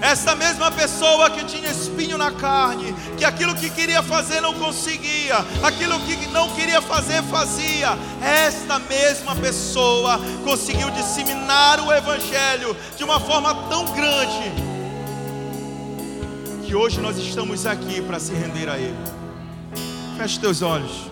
Essa 0.00 0.34
mesma 0.34 0.70
pessoa 0.70 1.28
que 1.30 1.44
tinha 1.44 1.70
espinho 1.70 2.16
na 2.16 2.30
carne, 2.32 2.94
que 3.18 3.24
aquilo 3.24 3.54
que 3.54 3.68
queria 3.68 4.02
fazer 4.02 4.40
não 4.40 4.54
conseguia, 4.54 5.36
aquilo 5.62 6.00
que 6.00 6.26
não 6.28 6.48
queria 6.54 6.80
fazer 6.80 7.22
fazia, 7.24 7.98
esta 8.22 8.78
mesma 8.78 9.36
pessoa 9.36 10.18
conseguiu 10.42 10.90
disseminar 10.90 11.80
o 11.80 11.92
Evangelho 11.92 12.74
de 12.96 13.04
uma 13.04 13.20
forma 13.20 13.54
tão 13.68 13.84
grande, 13.92 14.52
que 16.64 16.74
hoje 16.74 17.00
nós 17.00 17.18
estamos 17.18 17.66
aqui 17.66 18.00
para 18.00 18.18
se 18.18 18.32
render 18.32 18.68
a 18.70 18.78
Ele. 18.78 18.96
Feche 20.16 20.38
teus 20.38 20.62
olhos. 20.62 21.09